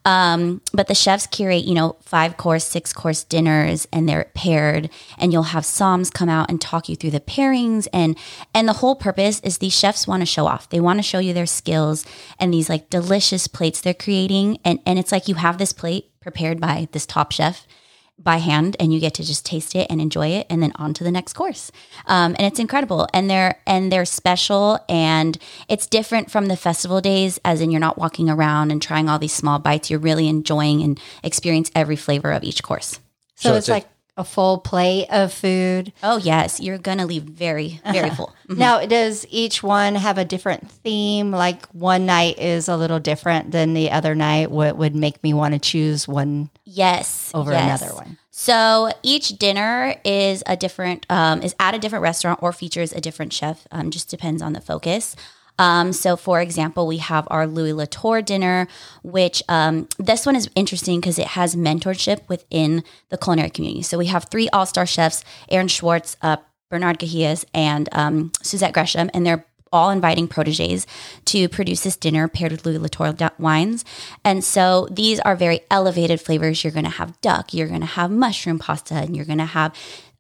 Um, 0.05 0.61
but 0.73 0.89
the 0.89 0.95
chefs 0.95 1.29
curate, 1.29 1.65
you 1.65 1.75
know, 1.75 1.97
five 2.03 2.37
course, 2.37 2.65
six 2.65 2.93
course 2.93 3.23
dinners, 3.23 3.87
and 3.93 4.09
they're 4.09 4.31
paired. 4.35 4.91
And 5.19 5.33
you'll 5.33 5.45
have 5.45 5.63
somms 5.63 6.13
come 6.13 6.29
out 6.29 6.51
and 6.51 6.61
talk 6.61 6.89
you 6.89 6.97
through 6.97 7.13
the 7.13 7.21
pairings, 7.21 7.87
and 7.93 8.19
and 8.53 8.69
the 8.69 8.75
whole 8.75 8.97
purpose 8.97 9.41
is 9.41 9.59
these 9.59 9.73
chefs 9.79 10.09
want 10.09 10.21
to 10.23 10.27
show 10.27 10.47
off. 10.47 10.69
They 10.69 10.81
want 10.81 10.99
to 10.99 11.05
show 11.05 11.21
you 11.21 11.33
their 11.33 11.47
skills 11.47 12.05
and 12.41 12.53
these 12.53 12.69
like 12.69 12.91
delicious 12.91 13.47
plates 13.47 13.81
they're 13.81 13.95
creating. 13.95 14.59
And 14.65 14.81
and 14.85 14.99
it's 14.99 15.13
like 15.13 15.29
you 15.29 15.37
have 15.37 15.59
this 15.59 15.73
plate 15.73 16.11
prepared 16.21 16.61
by 16.61 16.89
this 16.91 17.07
top 17.07 17.31
chef 17.31 17.69
by 18.19 18.37
hand 18.37 18.77
and 18.79 18.93
you 18.93 19.01
get 19.01 19.15
to 19.15 19.25
just 19.25 19.45
taste 19.45 19.75
it 19.75 19.87
and 19.91 20.01
enjoy 20.01 20.29
it 20.29 20.47
and 20.49 20.63
then 20.63 20.73
on 20.77 20.95
to 20.95 21.05
the 21.05 21.11
next 21.11 21.33
course. 21.33 21.73
Um, 22.07 22.35
and 22.39 22.47
it's 22.47 22.59
incredible. 22.59 23.09
And 23.13 23.29
they're 23.29 23.61
and 23.67 23.91
they're 23.91 24.05
special 24.05 24.79
and 24.89 25.37
it's 25.69 25.87
different 25.87 26.31
from 26.31 26.47
the 26.47 26.57
festival 26.57 27.01
days 27.01 27.39
as 27.45 27.61
in 27.61 27.71
you're 27.71 27.81
not 27.81 27.99
walking 27.99 28.31
around 28.31 28.71
and 28.71 28.81
trying 28.81 29.09
all 29.09 29.19
these 29.19 29.33
small 29.33 29.59
bites. 29.59 29.91
You're 29.91 30.01
really 30.01 30.29
enjoying 30.29 30.83
and 30.83 31.01
experience 31.23 31.71
every 31.75 31.97
flavor 31.97 32.31
of 32.31 32.45
each 32.45 32.63
course. 32.63 33.01
So, 33.37 33.51
So 33.51 33.55
it's 33.57 33.59
it's 33.59 33.69
like 33.69 33.87
a 34.17 34.25
full 34.25 34.59
plate 34.59 35.07
of 35.11 35.33
food. 35.33 35.93
oh 36.03 36.17
yes 36.19 36.61
you're 36.61 36.79
gonna 36.79 37.07
leave 37.07 37.25
very 37.25 37.81
very 37.91 38.11
full 38.11 38.33
Mhm. 38.49 38.59
Now, 38.65 38.85
does 38.85 39.27
each 39.31 39.63
one 39.63 39.95
have 39.95 40.19
a 40.19 40.25
different 40.25 40.71
theme? 40.71 41.31
Like 41.31 41.65
one 41.69 42.05
night 42.05 42.39
is 42.39 42.69
a 42.69 42.77
little 42.77 43.01
different 43.01 43.53
than 43.53 43.73
the 43.73 43.91
other 43.91 44.15
night. 44.15 44.51
What 44.51 44.77
would 44.77 44.95
make 44.95 45.23
me 45.25 45.33
want 45.33 45.55
to 45.55 45.59
choose 45.59 46.07
one 46.07 46.51
yes 46.67 47.31
over 47.33 47.53
yes. 47.53 47.81
another 47.81 47.95
one? 47.97 48.19
So 48.31 48.91
each 49.03 49.39
dinner 49.39 49.95
is 50.05 50.43
a 50.47 50.57
different, 50.59 51.07
um, 51.09 51.41
is 51.41 51.55
at 51.59 51.75
a 51.75 51.79
different 51.79 52.03
restaurant 52.03 52.41
or 52.43 52.53
features 52.53 52.93
a 52.93 53.01
different 53.01 53.33
chef. 53.33 53.67
Um, 53.73 53.91
just 53.91 54.11
depends 54.11 54.43
on 54.43 54.53
the 54.53 54.61
focus. 54.61 55.17
Um, 55.59 55.93
so, 55.93 56.17
for 56.17 56.41
example, 56.41 56.87
we 56.87 56.99
have 56.99 57.27
our 57.31 57.47
Louis 57.47 57.73
Latour 57.73 58.23
dinner, 58.23 58.67
which 59.03 59.43
um, 59.49 59.89
this 59.99 60.27
one 60.27 60.37
is 60.37 60.51
interesting 60.55 61.01
because 61.01 61.19
it 61.19 61.29
has 61.29 61.55
mentorship 61.55 62.29
within 62.29 62.83
the 63.11 63.19
culinary 63.19 63.51
community. 63.51 63.83
So, 63.83 63.99
we 63.99 64.07
have 64.07 64.25
three 64.31 64.49
all 64.51 64.67
star 64.67 64.87
chefs 64.87 65.25
Aaron 65.49 65.69
Schwartz, 65.69 66.17
uh, 66.23 66.39
Bernard 66.71 66.99
Guillas, 66.99 67.45
and 67.55 67.89
um, 67.93 68.33
Suzette 68.43 68.73
Gresham, 68.73 69.11
and 69.15 69.25
they're 69.25 69.47
all 69.75 69.91
inviting 69.91 70.29
proteges 70.29 70.87
to 71.25 71.49
produce 71.49 71.83
this 71.83 71.97
dinner 71.97 72.29
paired 72.29 72.53
with 72.53 72.65
Louis 72.65 72.79
Latour 72.79 73.15
wines. 73.39 73.85
And 74.25 74.45
so 74.45 74.87
these 74.91 75.19
are 75.21 75.35
very 75.35 75.61
elevated 75.69 76.21
flavors. 76.21 76.63
You're 76.63 76.73
going 76.73 76.85
to 76.85 76.91
have 76.91 77.21
duck, 77.21 77.53
you're 77.53 77.67
going 77.67 77.81
to 77.81 77.87
have 77.87 78.11
mushroom 78.11 78.61
pasta, 78.61 78.95
and 78.95 79.17
you're 79.17 79.25
going 79.25 79.39
to 79.39 79.45
have 79.45 79.75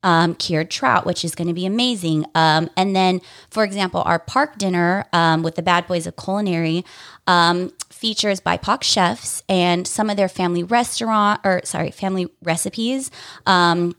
um, 0.04 0.34
cured 0.36 0.70
trout, 0.70 1.04
which 1.04 1.24
is 1.24 1.34
going 1.34 1.48
to 1.48 1.54
be 1.54 1.66
amazing. 1.66 2.26
Um, 2.34 2.70
and 2.76 2.94
then, 2.94 3.20
for 3.50 3.64
example, 3.64 4.02
our 4.02 4.20
park 4.20 4.58
dinner 4.58 5.06
um, 5.12 5.42
with 5.42 5.56
the 5.56 5.62
Bad 5.62 5.88
Boys 5.88 6.06
of 6.06 6.14
Culinary 6.16 6.84
um, 7.26 7.72
features 7.90 8.40
BIPOC 8.40 8.84
chefs 8.84 9.42
and 9.48 9.86
some 9.86 10.10
of 10.10 10.16
their 10.16 10.28
family 10.28 10.62
restaurant 10.62 11.40
or 11.42 11.62
sorry, 11.64 11.90
family 11.90 12.28
recipes. 12.42 13.10
Um, 13.46 13.96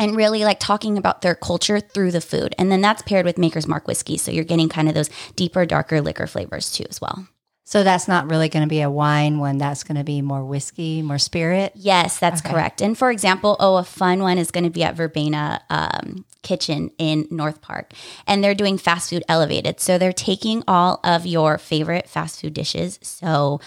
and 0.00 0.14
really 0.14 0.44
like 0.44 0.60
talking 0.60 0.96
about 0.96 1.22
their 1.22 1.34
culture 1.34 1.80
through 1.80 2.12
the 2.12 2.20
food. 2.20 2.54
And 2.56 2.70
then 2.70 2.80
that's 2.80 3.02
paired 3.02 3.26
with 3.26 3.36
Maker's 3.36 3.66
Mark 3.66 3.88
whiskey. 3.88 4.16
So 4.16 4.30
you're 4.30 4.44
getting 4.44 4.68
kind 4.68 4.88
of 4.88 4.94
those 4.94 5.10
deeper, 5.34 5.66
darker 5.66 6.00
liquor 6.00 6.28
flavors 6.28 6.70
too, 6.70 6.84
as 6.88 7.00
well. 7.00 7.26
So 7.68 7.84
that's 7.84 8.08
not 8.08 8.30
really 8.30 8.48
going 8.48 8.62
to 8.62 8.68
be 8.68 8.80
a 8.80 8.88
wine 8.90 9.40
one. 9.40 9.58
That's 9.58 9.84
going 9.84 9.98
to 9.98 10.02
be 10.04 10.22
more 10.22 10.42
whiskey, 10.42 11.02
more 11.02 11.18
spirit. 11.18 11.72
Yes, 11.74 12.18
that's 12.18 12.40
Okay. 12.40 12.50
correct. 12.50 12.80
And 12.80 12.96
for 12.96 13.10
example, 13.10 13.56
oh, 13.60 13.76
a 13.76 13.84
fun 13.84 14.22
one 14.22 14.38
is 14.38 14.50
going 14.50 14.64
to 14.64 14.70
be 14.70 14.82
at 14.82 14.96
Verbena 14.96 15.60
um, 15.68 16.24
Kitchen 16.42 16.90
in 16.96 17.28
North 17.30 17.60
Park, 17.60 17.92
and 18.26 18.42
they're 18.42 18.54
doing 18.54 18.78
fast 18.78 19.10
food 19.10 19.22
elevated. 19.28 19.80
So 19.80 19.98
they're 19.98 20.14
taking 20.14 20.64
all 20.66 20.98
of 21.04 21.26
your 21.26 21.58
favorite 21.58 22.08
fast 22.08 22.40
food 22.40 22.54
dishes, 22.54 22.98
so 23.02 23.60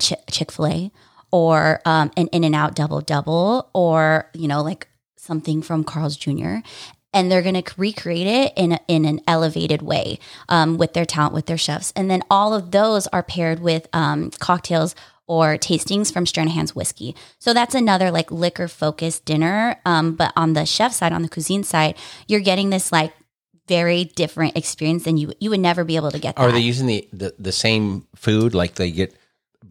Ch- 0.00 0.14
Chick 0.30 0.50
Fil 0.50 0.66
A, 0.68 0.90
or 1.30 1.82
um, 1.84 2.10
an 2.16 2.28
In 2.28 2.44
and 2.44 2.54
Out 2.54 2.74
double 2.74 3.02
double, 3.02 3.68
or 3.74 4.30
you 4.32 4.48
know 4.48 4.62
like 4.62 4.88
something 5.16 5.60
from 5.60 5.84
Carl's 5.84 6.16
Jr. 6.16 6.56
And 7.12 7.30
they're 7.30 7.42
going 7.42 7.62
to 7.62 7.74
recreate 7.76 8.26
it 8.26 8.52
in 8.56 8.72
a, 8.72 8.80
in 8.88 9.04
an 9.04 9.20
elevated 9.26 9.82
way 9.82 10.18
um, 10.48 10.78
with 10.78 10.94
their 10.94 11.04
talent, 11.04 11.34
with 11.34 11.46
their 11.46 11.58
chefs, 11.58 11.92
and 11.94 12.10
then 12.10 12.22
all 12.30 12.54
of 12.54 12.70
those 12.70 13.06
are 13.08 13.22
paired 13.22 13.60
with 13.60 13.86
um, 13.92 14.30
cocktails 14.38 14.94
or 15.26 15.56
tastings 15.56 16.12
from 16.12 16.24
Stranahan's 16.24 16.74
whiskey. 16.74 17.14
So 17.38 17.54
that's 17.54 17.74
another 17.74 18.10
like 18.10 18.30
liquor 18.30 18.68
focused 18.68 19.24
dinner. 19.24 19.76
Um, 19.84 20.14
but 20.14 20.32
on 20.36 20.54
the 20.54 20.66
chef 20.66 20.92
side, 20.92 21.12
on 21.12 21.22
the 21.22 21.28
cuisine 21.28 21.64
side, 21.64 21.96
you're 22.28 22.40
getting 22.40 22.70
this 22.70 22.92
like 22.92 23.12
very 23.68 24.04
different 24.04 24.56
experience 24.56 25.04
than 25.04 25.16
you 25.16 25.32
you 25.38 25.50
would 25.50 25.60
never 25.60 25.84
be 25.84 25.96
able 25.96 26.10
to 26.10 26.18
get. 26.18 26.36
That. 26.36 26.42
Are 26.42 26.52
they 26.52 26.60
using 26.60 26.86
the, 26.86 27.08
the, 27.12 27.34
the 27.38 27.52
same 27.52 28.06
food? 28.16 28.54
Like 28.54 28.74
they 28.74 28.90
get 28.90 29.16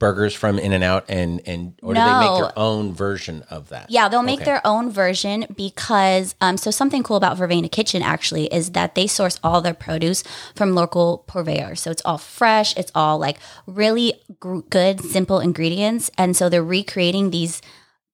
burgers 0.02 0.34
from 0.34 0.58
In 0.58 0.74
and 0.74 0.84
Out 0.84 1.06
and, 1.08 1.42
and 1.46 1.76
or 1.84 1.94
do 1.94 2.02
they 2.02 2.18
make 2.20 2.36
their 2.36 2.58
own 2.58 2.92
version 2.92 3.44
of 3.52 3.70
that? 3.70 3.92
Yeah, 3.92 4.10
they'll 4.10 4.24
make 4.24 4.40
Okay. 4.42 4.46
their 4.46 4.62
own 4.66 4.90
version 4.90 5.46
because 5.56 6.34
um, 6.42 6.58
so 6.58 6.72
something 6.72 7.04
cool 7.04 7.18
about 7.18 7.38
Verbena 7.38 7.70
Kitchen 7.70 8.02
actually 8.02 8.48
is 8.52 8.72
that 8.72 8.96
they 8.96 9.06
source 9.06 9.40
all 9.44 9.62
their 9.62 9.76
produce 9.76 10.24
from 10.56 10.74
local 10.74 11.20
purveyors. 11.28 11.82
So 11.82 11.92
it's 11.92 12.02
all 12.04 12.18
fresh, 12.18 12.76
it's 12.76 12.92
all 12.96 13.20
like 13.20 13.38
really 13.68 14.16
gr- 14.40 14.62
good, 14.72 15.02
simple 15.02 15.40
ingredients, 15.40 16.10
and 16.18 16.36
so 16.36 16.50
they're 16.50 16.64
recreating 16.64 17.30
these 17.30 17.62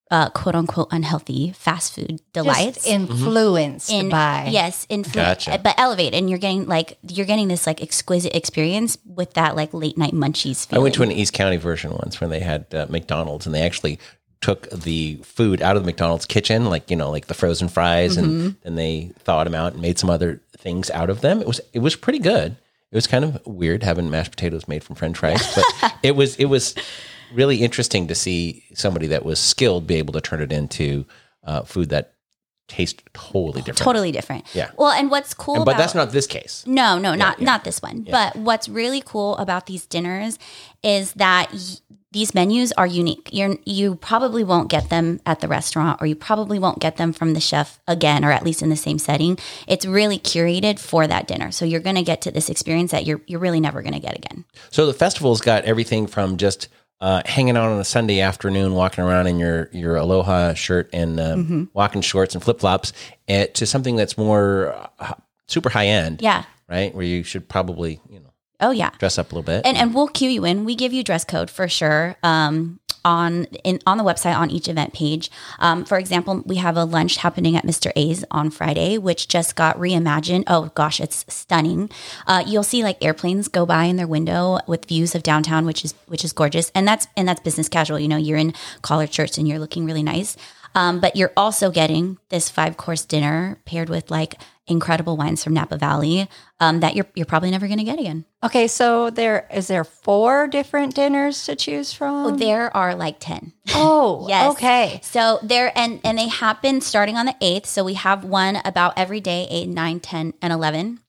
uh, 0.09 0.29
quote 0.29 0.55
unquote 0.55 0.87
unhealthy 0.91 1.51
fast 1.51 1.93
food 1.93 2.21
delights. 2.33 2.75
Just 2.83 2.87
influenced 2.87 3.91
in 3.91 4.09
by. 4.09 4.47
yes, 4.51 4.85
influ- 4.87 5.13
Gotcha. 5.13 5.59
but 5.63 5.75
elevate, 5.77 6.13
and 6.13 6.29
you're 6.29 6.39
getting 6.39 6.65
like 6.65 6.97
you're 7.07 7.25
getting 7.25 7.47
this 7.47 7.67
like 7.67 7.81
exquisite 7.81 8.35
experience 8.35 8.97
with 9.05 9.33
that 9.33 9.55
like 9.55 9.73
late 9.73 9.97
night 9.97 10.13
munchies. 10.13 10.67
I 10.73 10.79
went 10.79 10.95
to 10.95 11.03
an 11.03 11.11
East 11.11 11.33
County 11.33 11.57
version 11.57 11.91
once 11.91 12.21
when 12.21 12.29
they 12.29 12.39
had 12.39 12.73
uh, 12.73 12.85
McDonald's 12.89 13.45
and 13.45 13.53
they 13.53 13.61
actually 13.61 13.99
took 14.39 14.69
the 14.69 15.15
food 15.23 15.61
out 15.63 15.75
of 15.77 15.83
the 15.83 15.87
McDonald's 15.87 16.25
kitchen, 16.25 16.65
like 16.65 16.89
you 16.89 16.95
know, 16.95 17.09
like 17.09 17.27
the 17.27 17.33
frozen 17.33 17.67
fries, 17.67 18.17
and 18.17 18.55
then 18.63 18.75
they 18.75 19.11
thawed 19.19 19.47
them 19.47 19.55
out 19.55 19.73
and 19.73 19.81
made 19.81 19.97
some 19.99 20.09
other 20.09 20.41
things 20.57 20.89
out 20.91 21.09
of 21.09 21.21
them. 21.21 21.41
It 21.41 21.47
was 21.47 21.59
it 21.73 21.79
was 21.79 21.95
pretty 21.95 22.19
good. 22.19 22.55
It 22.91 22.95
was 22.95 23.07
kind 23.07 23.25
of 23.25 23.45
weird 23.45 23.83
having 23.83 24.09
mashed 24.09 24.31
potatoes 24.31 24.67
made 24.67 24.83
from 24.83 24.95
French 24.95 25.17
fries, 25.17 25.43
but 25.55 25.93
it 26.03 26.15
was 26.15 26.35
it 26.37 26.45
was 26.45 26.73
really 27.33 27.57
interesting 27.63 28.07
to 28.07 28.15
see 28.15 28.63
somebody 28.73 29.07
that 29.07 29.25
was 29.25 29.39
skilled 29.39 29.87
be 29.87 29.95
able 29.95 30.13
to 30.13 30.21
turn 30.21 30.41
it 30.41 30.51
into 30.51 31.05
uh, 31.43 31.63
food 31.63 31.89
that 31.89 32.13
tastes 32.67 33.01
totally 33.13 33.61
different. 33.61 33.77
totally 33.77 34.11
different. 34.11 34.43
Yeah. 34.53 34.71
Well, 34.77 34.91
and 34.91 35.09
what's 35.09 35.33
cool 35.33 35.55
And- 35.55 35.63
about 35.63 35.73
but 35.73 35.77
that's 35.77 35.95
not 35.95 36.11
this 36.11 36.27
case. 36.27 36.65
No, 36.67 36.97
no, 36.99 37.15
not 37.15 37.39
yeah. 37.39 37.45
not 37.45 37.63
this 37.63 37.81
one. 37.81 38.01
But 38.09 38.35
what's 38.35 38.67
really 38.67 39.01
cool 39.01 39.37
about 39.37 39.67
these 39.67 39.85
dinners 39.85 40.37
is 40.83 41.13
that 41.13 41.51
y- 41.53 41.59
these 42.11 42.33
menus 42.33 42.73
are 42.73 42.87
unique. 42.87 43.29
You're 43.31 43.55
you 43.65 43.95
probably 43.95 44.43
won't 44.43 44.69
get 44.69 44.89
them 44.89 45.21
at 45.25 45.39
the 45.39 45.47
restaurant, 45.47 46.01
or 46.01 46.07
you 46.07 46.15
probably 46.15 46.59
won't 46.59 46.79
get 46.79 46.97
them 46.97 47.13
from 47.13 47.33
the 47.33 47.39
chef 47.39 47.79
again, 47.87 48.25
or 48.25 48.31
at 48.31 48.43
least 48.43 48.61
in 48.61 48.69
the 48.69 48.75
same 48.75 48.97
setting. 48.99 49.37
It's 49.67 49.85
really 49.85 50.17
curated 50.19 50.77
for 50.79 51.07
that 51.07 51.27
dinner, 51.27 51.51
so 51.51 51.63
you're 51.63 51.79
going 51.81 51.95
to 51.97 52.03
get 52.03 52.21
to 52.23 52.31
this 52.31 52.49
experience 52.49 52.91
that 52.91 53.05
you're 53.05 53.21
you're 53.27 53.39
really 53.39 53.59
never 53.61 53.81
going 53.81 53.93
to 53.93 53.99
get 53.99 54.17
again. 54.17 54.43
So 54.71 54.85
the 54.85 54.93
festival's 54.93 55.39
got 55.41 55.63
everything 55.65 56.05
from 56.07 56.35
just 56.37 56.67
uh, 57.01 57.21
hanging 57.25 57.55
out 57.57 57.69
on 57.69 57.79
a 57.79 57.83
Sunday 57.85 58.21
afternoon, 58.21 58.73
walking 58.73 59.03
around 59.03 59.27
in 59.27 59.37
your 59.39 59.69
your 59.71 59.95
aloha 59.97 60.53
shirt 60.53 60.89
and 60.93 61.19
uh, 61.19 61.35
Mm-hmm. 61.35 61.63
walking 61.73 62.01
shorts 62.01 62.33
and 62.35 62.43
flip 62.43 62.59
flops, 62.59 62.93
to 63.27 63.65
something 63.65 63.95
that's 63.95 64.17
more 64.17 64.73
uh, 64.99 65.13
super 65.47 65.69
high 65.69 65.87
end. 65.87 66.21
Yeah. 66.21 66.43
right. 66.67 66.93
Where 66.95 67.05
you 67.05 67.23
should 67.23 67.47
probably 67.47 68.01
you 68.09 68.19
know 68.19 68.31
Oh 68.59 68.71
yeah. 68.71 68.89
dress 68.97 69.19
up 69.19 69.31
a 69.31 69.35
little 69.35 69.43
bit. 69.43 69.65
and 69.65 69.77
and 69.77 69.93
we'll 69.93 70.07
cue 70.07 70.29
you 70.29 70.43
in. 70.45 70.65
We 70.65 70.75
give 70.75 70.91
you 70.93 71.03
dress 71.03 71.23
code 71.23 71.49
for 71.51 71.67
sure. 71.67 72.15
Um, 72.23 72.79
on 73.07 73.45
in 73.63 73.79
on 73.87 73.97
the 73.97 74.03
website 74.03 74.37
on 74.37 74.51
each 74.51 74.67
event 74.67 74.93
page. 74.93 75.31
Um, 75.59 75.85
for 75.85 75.97
example, 75.97 76.43
we 76.45 76.57
have 76.57 76.75
a 76.75 76.83
lunch 76.83 77.17
happening 77.17 77.55
at 77.55 77.65
Mr. 77.65 77.91
A's 77.95 78.25
on 78.29 78.49
Friday, 78.49 78.97
which 78.97 79.29
just 79.29 79.55
got 79.55 79.79
reimagined. 79.79 80.43
Oh 80.47 80.71
gosh, 80.75 80.99
it's 80.99 81.25
stunning. 81.33 81.89
Uh, 82.27 82.43
you'll 82.45 82.63
see 82.63 82.83
like 82.83 83.03
airplanes 83.03 83.47
go 83.47 83.65
by 83.65 83.85
in 83.85 83.95
their 83.95 84.07
window 84.07 84.59
with 84.67 84.85
views 84.85 85.15
of 85.15 85.23
downtown, 85.23 85.65
which 85.65 85.85
is 85.85 85.93
which 86.07 86.25
is 86.25 86.33
gorgeous. 86.33 86.69
And 86.75 86.85
that's 86.85 87.07
and 87.15 87.27
that's 87.27 87.39
business 87.39 87.69
casual. 87.69 87.99
You 87.99 88.09
know, 88.09 88.17
you're 88.17 88.37
in 88.37 88.53
collared 88.81 89.13
shirts 89.13 89.37
and 89.37 89.47
you're 89.47 89.59
looking 89.59 89.85
really 89.85 90.03
nice. 90.03 90.35
Um, 90.75 90.99
but 90.99 91.15
you're 91.15 91.33
also 91.37 91.71
getting 91.71 92.17
this 92.29 92.49
five 92.49 92.75
course 92.77 93.05
dinner 93.05 93.57
paired 93.65 93.89
with 93.89 94.11
like 94.11 94.35
incredible 94.67 95.17
wines 95.17 95.43
from 95.43 95.53
Napa 95.53 95.77
Valley 95.77 96.27
um, 96.59 96.79
that 96.81 96.95
you're 96.95 97.07
you're 97.15 97.25
probably 97.25 97.51
never 97.51 97.67
going 97.67 97.79
to 97.79 97.83
get 97.83 97.99
again. 97.99 98.25
Okay, 98.43 98.67
so 98.67 99.09
there 99.09 99.47
is 99.53 99.67
there 99.67 99.83
four 99.83 100.47
different 100.47 100.95
dinners 100.95 101.45
to 101.45 101.55
choose 101.55 101.93
from? 101.93 102.37
There 102.37 102.75
are 102.75 102.95
like 102.95 103.17
ten. 103.19 103.53
Oh, 103.69 104.25
Yes. 104.29 104.51
Okay. 104.53 104.99
So 105.03 105.39
there 105.43 105.71
and 105.77 105.99
and 106.03 106.17
they 106.17 106.27
happen 106.27 106.81
starting 106.81 107.15
on 107.17 107.25
the 107.25 107.35
8th. 107.41 107.65
So 107.65 107.83
we 107.83 107.93
have 107.95 108.23
one 108.23 108.57
about 108.65 108.93
every 108.97 109.19
day 109.21 109.47
8, 109.49 109.69
9, 109.69 109.99
10 109.99 110.33
and 110.41 110.53
11. 110.53 110.99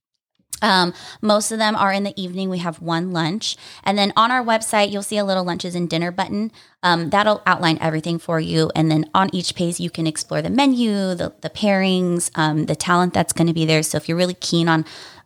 Um, 0.62 0.92
most 1.22 1.52
of 1.52 1.58
them 1.58 1.76
are 1.76 1.92
in 1.92 2.04
the 2.04 2.20
evening. 2.20 2.48
We 2.50 2.58
have 2.58 2.80
one 2.80 3.12
lunch. 3.12 3.56
And 3.84 3.96
then 3.98 4.12
on 4.16 4.30
our 4.30 4.44
website, 4.44 4.90
you'll 4.90 5.02
see 5.02 5.18
a 5.18 5.24
little 5.24 5.44
lunches 5.44 5.74
and 5.74 5.88
dinner 5.88 6.10
button. 6.10 6.50
Um, 6.82 7.10
that'll 7.10 7.42
outline 7.46 7.78
everything 7.80 8.18
for 8.18 8.38
you. 8.40 8.70
And 8.74 8.90
then 8.90 9.08
on 9.14 9.28
each 9.34 9.54
page, 9.54 9.80
you 9.80 9.90
can 9.90 10.06
explore 10.06 10.42
the 10.42 10.50
menu, 10.50 11.14
the, 11.14 11.34
the 11.40 11.50
pairings, 11.50 12.30
um, 12.34 12.66
the 12.66 12.76
talent 12.76 13.14
that's 13.14 13.32
going 13.32 13.48
to 13.48 13.52
be 13.52 13.64
there. 13.66 13.82
So 13.82 13.96
if 13.96 14.08
you're 14.08 14.18
really 14.18 14.34
keen 14.34 14.68
on 14.68 14.84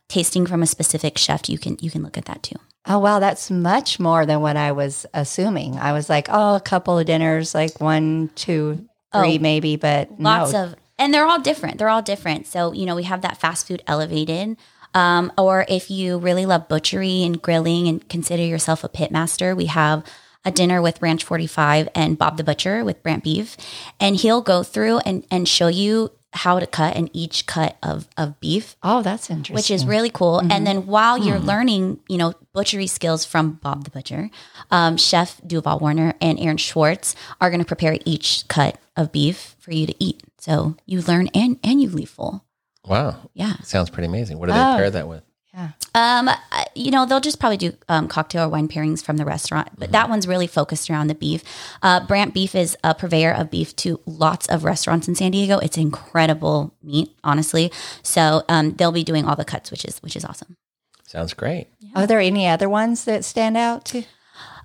tasting 0.09 0.47
from 0.47 0.63
a 0.63 0.67
specific 0.67 1.17
chef, 1.19 1.49
you 1.49 1.59
can 1.59 1.79
you 1.81 1.91
can 1.91 2.03
look 2.03 2.19
at 2.19 2.27
that 2.27 2.43
too. 2.43 2.57
Oh 2.87 2.99
wow, 2.99 3.19
that's 3.19 3.51
much 3.51 4.01
more 4.01 4.27
than 4.27 4.41
what 4.41 4.57
I 4.57 4.73
was 4.73 5.07
assuming. 5.15 5.79
I 5.79 5.93
was 5.93 6.09
like, 6.11 6.27
oh, 6.31 6.57
a 6.57 6.61
couple 6.61 6.99
of 6.99 7.07
dinners, 7.07 7.55
like 7.55 7.81
one, 7.81 8.31
two, 8.35 8.87
three, 9.15 9.37
Oh. 9.37 9.39
maybe, 9.39 9.77
but 9.77 10.11
lots 10.19 10.53
no. 10.53 10.65
of 10.65 10.75
and 10.99 11.13
they're 11.13 11.27
all 11.27 11.41
different 11.41 11.79
they're 11.79 11.89
all 11.89 12.03
different 12.03 12.47
so 12.47 12.73
you 12.73 12.85
know 12.87 12.95
we 12.95 13.03
have 13.05 13.23
that 13.23 13.39
fast 13.39 13.67
food 13.67 13.83
elevated 13.87 14.57
um, 14.95 15.33
or 15.39 15.65
if 15.69 15.91
you 15.91 16.19
really 16.19 16.47
love 16.47 16.69
butchery 16.69 17.23
and 17.23 17.41
grilling 17.41 17.89
and 17.89 18.09
consider 18.09 18.43
yourself 18.45 18.85
a 18.85 18.89
pit 18.89 19.11
master 19.11 19.55
we 19.55 19.67
have 19.67 20.05
a 20.45 20.51
dinner 20.51 20.83
with 20.83 21.01
ranch 21.03 21.25
45 21.25 21.89
and 21.95 22.19
bob 22.19 22.37
the 22.37 22.45
butcher 22.45 22.85
with 22.85 23.03
brandt 23.03 23.25
beef 23.25 23.57
and 24.01 24.17
he'll 24.17 24.41
go 24.43 24.63
through 24.63 24.99
and, 25.01 25.25
and 25.31 25.49
show 25.49 25.69
you 25.69 26.11
how 26.35 26.59
to 26.59 26.67
cut 26.67 26.97
in 26.97 27.11
each 27.15 27.45
cut 27.47 27.77
of, 27.83 28.09
of 28.17 28.41
beef 28.41 28.75
Oh, 28.83 29.03
that's 29.03 29.29
interesting. 29.29 29.55
which 29.55 29.71
is 29.71 29.85
really 29.85 30.09
cool. 30.09 30.39
And 30.39 30.67
then 30.67 30.87
while 30.87 31.19
you're 31.19 31.39
learning, 31.39 32.01
you 32.09 32.17
know, 32.17 32.33
butchery 32.55 32.87
skills 32.87 33.27
from 33.27 33.61
Bob 33.63 33.85
the 33.85 33.91
Butcher, 33.91 34.31
um, 34.71 34.97
Chef 34.97 35.43
Duval 35.47 35.79
Warner 35.81 36.15
and 36.23 36.41
Aaron 36.41 36.57
Schwartz 36.57 37.15
are 37.39 37.51
going 37.51 37.61
to 37.61 37.67
prepare 37.67 37.99
each 38.07 38.49
cut 38.49 38.79
of 38.97 39.13
beef 39.13 39.57
for 39.61 39.73
you 39.73 39.87
to 39.87 39.95
eat. 40.03 40.23
So 40.39 40.75
you 40.87 41.03
learn 41.03 41.29
and 41.35 41.59
and 41.63 41.83
you 41.83 41.91
leave 41.91 42.09
full. 42.09 42.45
Wow. 42.87 43.31
Yeah. 43.35 43.55
Sounds 43.63 43.91
pretty 43.91 44.09
amazing. 44.09 44.39
What 44.39 44.47
do 44.47 44.53
they 44.53 44.59
Oh. 44.61 44.77
pair 44.77 44.91
that 44.91 45.09
with? 45.09 45.23
Um, 45.95 46.29
uh, 46.29 46.35
you 46.75 46.91
know, 46.91 47.05
they'll 47.05 47.21
just 47.21 47.39
probably 47.39 47.59
do 47.59 47.75
um, 47.87 48.09
cocktail 48.09 48.45
or 48.45 48.49
wine 48.49 48.67
pairings 48.69 49.05
from 49.05 49.19
the 49.19 49.27
restaurant, 49.27 49.69
but 49.79 49.93
that 49.93 50.09
one's 50.09 50.27
really 50.27 50.47
focused 50.47 50.89
around 50.89 51.09
the 51.09 51.15
beef. 51.15 51.45
Uh, 51.83 52.01
Brandt 52.07 52.33
Beef 52.33 52.55
is 52.55 52.75
a 52.83 52.95
purveyor 52.95 53.33
of 53.33 53.51
beef 53.51 53.77
to 53.77 54.01
lots 54.07 54.47
of 54.49 54.65
restaurants 54.65 55.07
in 55.09 55.15
San 55.15 55.33
Diego. 55.33 55.59
It's 55.59 55.77
incredible 55.77 56.73
meat, 56.83 57.15
honestly. 57.23 57.71
So 58.03 58.43
um, 58.49 58.73
they'll 58.73 58.93
be 58.93 59.05
doing 59.05 59.27
all 59.27 59.37
the 59.37 59.45
cuts, 59.45 59.71
which 59.71 59.85
is 59.85 59.99
which 59.99 60.17
is 60.17 60.25
awesome. 60.25 60.57
Sounds 61.07 61.35
great. 61.35 61.69
Are 61.95 62.07
there 62.07 62.21
any 62.21 62.49
other 62.49 62.71
ones 62.71 63.05
that 63.05 63.23
stand 63.23 63.59
out 63.59 63.85
to? 63.87 64.05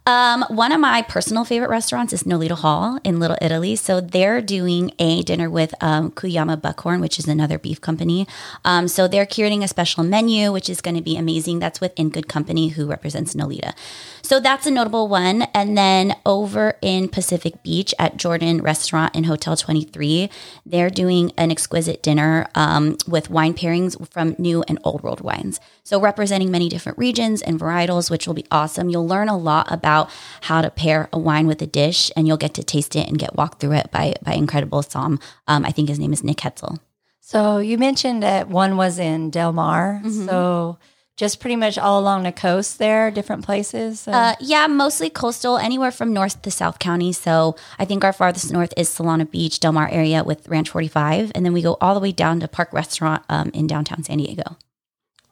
Um, 0.08 0.46
one 0.48 0.72
of 0.72 0.80
my 0.80 1.02
personal 1.02 1.44
favorite 1.44 1.70
restaurants 1.70 2.14
is 2.14 2.24
Nolita 2.24 2.56
Hall 2.56 2.98
in 3.04 3.20
Little 3.20 3.36
Italy. 3.42 3.76
So 3.76 4.00
they're 4.00 4.40
doing 4.40 4.94
a 5.00 5.22
dinner 5.24 5.50
with 5.50 5.74
um, 5.82 6.12
Cuyama 6.12 6.62
Buckhorn, 6.62 7.02
which 7.02 7.20
is 7.20 7.28
another 7.28 7.60
beef 7.60 7.82
company. 7.82 8.26
Um, 8.64 8.88
so 8.88 9.10
they're 9.10 9.26
curating 9.26 9.64
a 9.64 9.68
special 9.68 10.06
menu, 10.06 10.54
which 10.54 10.70
is 10.70 10.80
going 10.80 10.96
to 10.96 11.02
be 11.02 11.18
amazing. 11.18 11.60
That's 11.60 11.82
with 11.82 11.92
In 11.98 12.10
Good 12.10 12.30
Company, 12.30 12.70
who 12.70 12.88
represents 12.88 13.34
Nolita. 13.34 13.74
So 14.22 14.40
that's 14.40 14.66
a 14.66 14.72
notable 14.72 15.10
one. 15.10 15.42
And 15.54 15.78
then 15.78 16.16
over 16.26 16.78
in 16.82 17.10
Pacific 17.10 17.62
Beach 17.62 17.94
at 18.00 18.16
Jordan 18.16 18.62
Restaurant 18.62 19.14
and 19.14 19.26
Hotel 19.26 19.58
23, 19.58 20.30
they're 20.66 20.90
doing 20.90 21.34
an 21.36 21.52
exquisite 21.52 22.02
dinner 22.02 22.48
um, 22.56 22.96
with 23.10 23.30
wine 23.30 23.54
pairings 23.54 24.10
from 24.10 24.36
new 24.38 24.64
and 24.70 24.80
old 24.86 25.04
world 25.04 25.20
wines. 25.20 25.60
So 25.88 26.02
representing 26.02 26.52
many 26.52 26.68
different 26.68 26.98
regions 26.98 27.42
and 27.42 27.58
varietals, 27.58 28.12
which 28.12 28.28
will 28.28 28.34
be 28.34 28.44
awesome. 28.52 28.90
You'll 28.90 29.08
learn 29.08 29.30
a 29.30 29.38
lot 29.38 29.72
about 29.72 30.10
how 30.42 30.62
to 30.62 30.70
pair 30.70 31.08
a 31.14 31.18
wine 31.18 31.48
with 31.48 31.62
a 31.62 31.66
dish, 31.66 32.12
and 32.18 32.28
you'll 32.28 32.36
get 32.36 32.54
to 32.56 32.64
taste 32.64 32.94
it 32.98 33.08
and 33.08 33.18
get 33.18 33.38
walked 33.38 33.62
through 33.62 33.72
it 33.72 33.90
by 33.90 34.16
by 34.22 34.34
incredible 34.34 34.84
Som. 34.84 35.18
Um, 35.48 35.64
I 35.64 35.72
think 35.72 35.88
his 35.88 35.98
name 35.98 36.12
is 36.12 36.26
Nick 36.26 36.40
Hetzel. 36.40 36.82
So 37.22 37.60
you 37.60 37.78
mentioned 37.78 38.22
that 38.22 38.50
one 38.50 38.76
was 38.76 39.00
in 39.00 39.30
Del 39.30 39.54
Mar. 39.54 40.02
Mm-hmm. 40.04 40.26
So 40.26 40.78
just 41.16 41.40
pretty 41.40 41.56
much 41.56 41.78
all 41.78 42.02
along 42.02 42.24
the 42.24 42.34
coast 42.34 42.80
there, 42.80 43.10
different 43.10 43.46
places. 43.46 44.10
Uh, 44.10 44.36
yeah, 44.42 44.68
mostly 44.68 45.10
coastal, 45.10 45.58
anywhere 45.58 45.92
from 45.92 46.12
north 46.12 46.42
to 46.42 46.52
south 46.52 46.80
county. 46.80 47.14
So 47.14 47.56
I 47.80 47.86
think 47.86 48.04
our 48.04 48.12
farthest 48.12 48.52
north 48.52 48.74
is 48.76 48.90
Solana 48.90 49.32
Beach, 49.32 49.62
Del 49.62 49.72
Mar 49.72 49.88
area 49.90 50.26
with 50.26 50.50
Ranch 50.50 50.70
45. 50.70 51.32
And 51.34 51.46
then 51.46 51.54
we 51.54 51.62
go 51.62 51.78
all 51.80 51.94
the 51.94 52.02
way 52.02 52.12
down 52.12 52.42
to 52.42 52.50
Park 52.50 52.74
Restaurant 52.74 53.24
um, 53.30 53.52
in 53.54 53.68
downtown 53.68 54.04
San 54.04 54.18
Diego. 54.18 54.58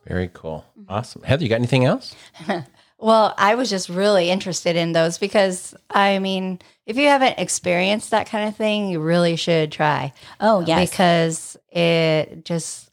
Very 0.07 0.29
cool. 0.33 0.65
Awesome. 0.87 1.23
Heather, 1.23 1.43
you 1.43 1.49
got 1.49 1.55
anything 1.55 1.85
else? 1.85 2.15
Well, 2.97 3.33
I 3.37 3.55
was 3.55 3.69
just 3.69 3.89
really 3.89 4.29
interested 4.29 4.75
in 4.75 4.93
those 4.93 5.17
because 5.17 5.75
I 5.89 6.19
mean, 6.19 6.59
if 6.85 6.97
you 6.97 7.07
haven't 7.07 7.39
experienced 7.39 8.11
that 8.11 8.27
kind 8.27 8.47
of 8.47 8.55
thing, 8.55 8.89
you 8.89 8.99
really 8.99 9.35
should 9.35 9.71
try. 9.71 10.13
Oh, 10.39 10.61
yes. 10.61 10.89
Because 10.89 11.57
it 11.71 12.45
just, 12.45 12.89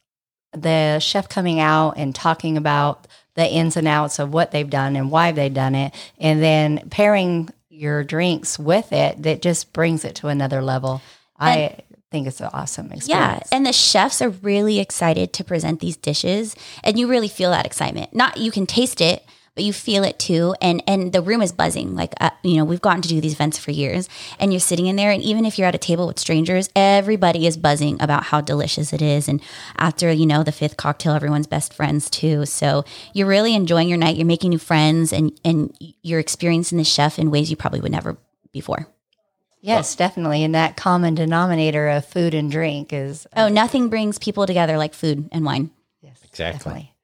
the 0.52 0.98
chef 0.98 1.28
coming 1.28 1.60
out 1.60 1.92
and 1.96 2.14
talking 2.14 2.56
about 2.56 3.06
the 3.36 3.48
ins 3.48 3.76
and 3.76 3.88
outs 3.88 4.18
of 4.18 4.34
what 4.34 4.50
they've 4.50 4.68
done 4.68 4.96
and 4.96 5.10
why 5.10 5.32
they've 5.32 5.54
done 5.54 5.74
it, 5.74 5.94
and 6.18 6.42
then 6.42 6.88
pairing 6.90 7.48
your 7.70 8.04
drinks 8.04 8.58
with 8.58 8.92
it, 8.92 9.22
that 9.22 9.40
just 9.40 9.72
brings 9.72 10.04
it 10.04 10.16
to 10.16 10.28
another 10.28 10.60
level. 10.60 11.00
I 11.38 11.78
think 12.12 12.28
it's 12.28 12.40
an 12.40 12.50
awesome 12.52 12.92
experience. 12.92 13.08
Yeah, 13.08 13.56
and 13.56 13.66
the 13.66 13.72
chefs 13.72 14.22
are 14.22 14.28
really 14.28 14.78
excited 14.78 15.32
to 15.32 15.42
present 15.42 15.80
these 15.80 15.96
dishes, 15.96 16.54
and 16.84 16.98
you 16.98 17.08
really 17.08 17.28
feel 17.28 17.50
that 17.50 17.66
excitement. 17.66 18.14
Not 18.14 18.36
you 18.36 18.52
can 18.52 18.66
taste 18.66 19.00
it, 19.00 19.24
but 19.54 19.64
you 19.64 19.72
feel 19.72 20.04
it 20.04 20.18
too, 20.18 20.54
and 20.60 20.82
and 20.86 21.12
the 21.12 21.22
room 21.22 21.42
is 21.42 21.52
buzzing. 21.52 21.96
Like 21.96 22.12
uh, 22.20 22.30
you 22.44 22.56
know, 22.56 22.64
we've 22.64 22.80
gotten 22.80 23.02
to 23.02 23.08
do 23.08 23.20
these 23.20 23.32
events 23.32 23.58
for 23.58 23.70
years, 23.70 24.08
and 24.38 24.52
you're 24.52 24.60
sitting 24.60 24.86
in 24.86 24.96
there, 24.96 25.10
and 25.10 25.22
even 25.22 25.44
if 25.44 25.58
you're 25.58 25.66
at 25.66 25.74
a 25.74 25.78
table 25.78 26.06
with 26.06 26.18
strangers, 26.18 26.68
everybody 26.76 27.46
is 27.46 27.56
buzzing 27.56 28.00
about 28.00 28.24
how 28.24 28.40
delicious 28.40 28.92
it 28.92 29.02
is. 29.02 29.26
And 29.26 29.42
after 29.76 30.12
you 30.12 30.26
know 30.26 30.42
the 30.42 30.52
fifth 30.52 30.76
cocktail, 30.76 31.14
everyone's 31.14 31.46
best 31.46 31.74
friends 31.74 32.08
too. 32.08 32.46
So 32.46 32.84
you're 33.14 33.26
really 33.26 33.54
enjoying 33.54 33.88
your 33.88 33.98
night. 33.98 34.16
You're 34.16 34.26
making 34.26 34.50
new 34.50 34.58
friends, 34.58 35.12
and 35.12 35.32
and 35.44 35.74
you're 36.02 36.20
experiencing 36.20 36.78
the 36.78 36.84
chef 36.84 37.18
in 37.18 37.30
ways 37.30 37.50
you 37.50 37.56
probably 37.56 37.80
would 37.80 37.92
never 37.92 38.16
before. 38.52 38.86
Yes, 39.62 39.94
definitely. 39.94 40.42
And 40.44 40.54
that 40.54 40.76
common 40.76 41.14
denominator 41.14 41.88
of 41.88 42.04
food 42.04 42.34
and 42.34 42.50
drink 42.50 42.92
is 42.92 43.26
Oh, 43.36 43.48
nothing 43.48 43.88
brings 43.88 44.18
people 44.18 44.44
together 44.46 44.76
like 44.76 44.92
food 44.92 45.28
and 45.32 45.44
wine. 45.44 45.70
yes, 46.02 46.18
Exactly. 46.24 46.58
definitely. 46.58 46.94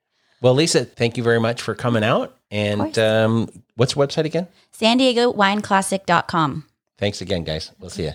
Well, 0.40 0.54
Lisa, 0.54 0.84
thank 0.84 1.16
you 1.16 1.22
very 1.22 1.40
much 1.40 1.62
for 1.62 1.74
coming 1.74 2.04
out. 2.04 2.36
And 2.50 2.98
um, 2.98 3.48
what's 3.76 3.94
the 3.94 4.00
website 4.00 4.24
again? 4.24 4.48
San 4.72 4.96
Diego 4.98 5.32
Wineclassic.com. 5.32 6.64
Thanks 6.98 7.20
again, 7.20 7.44
guys. 7.44 7.70
We'll 7.78 7.90
see 7.90 8.04
you. 8.04 8.12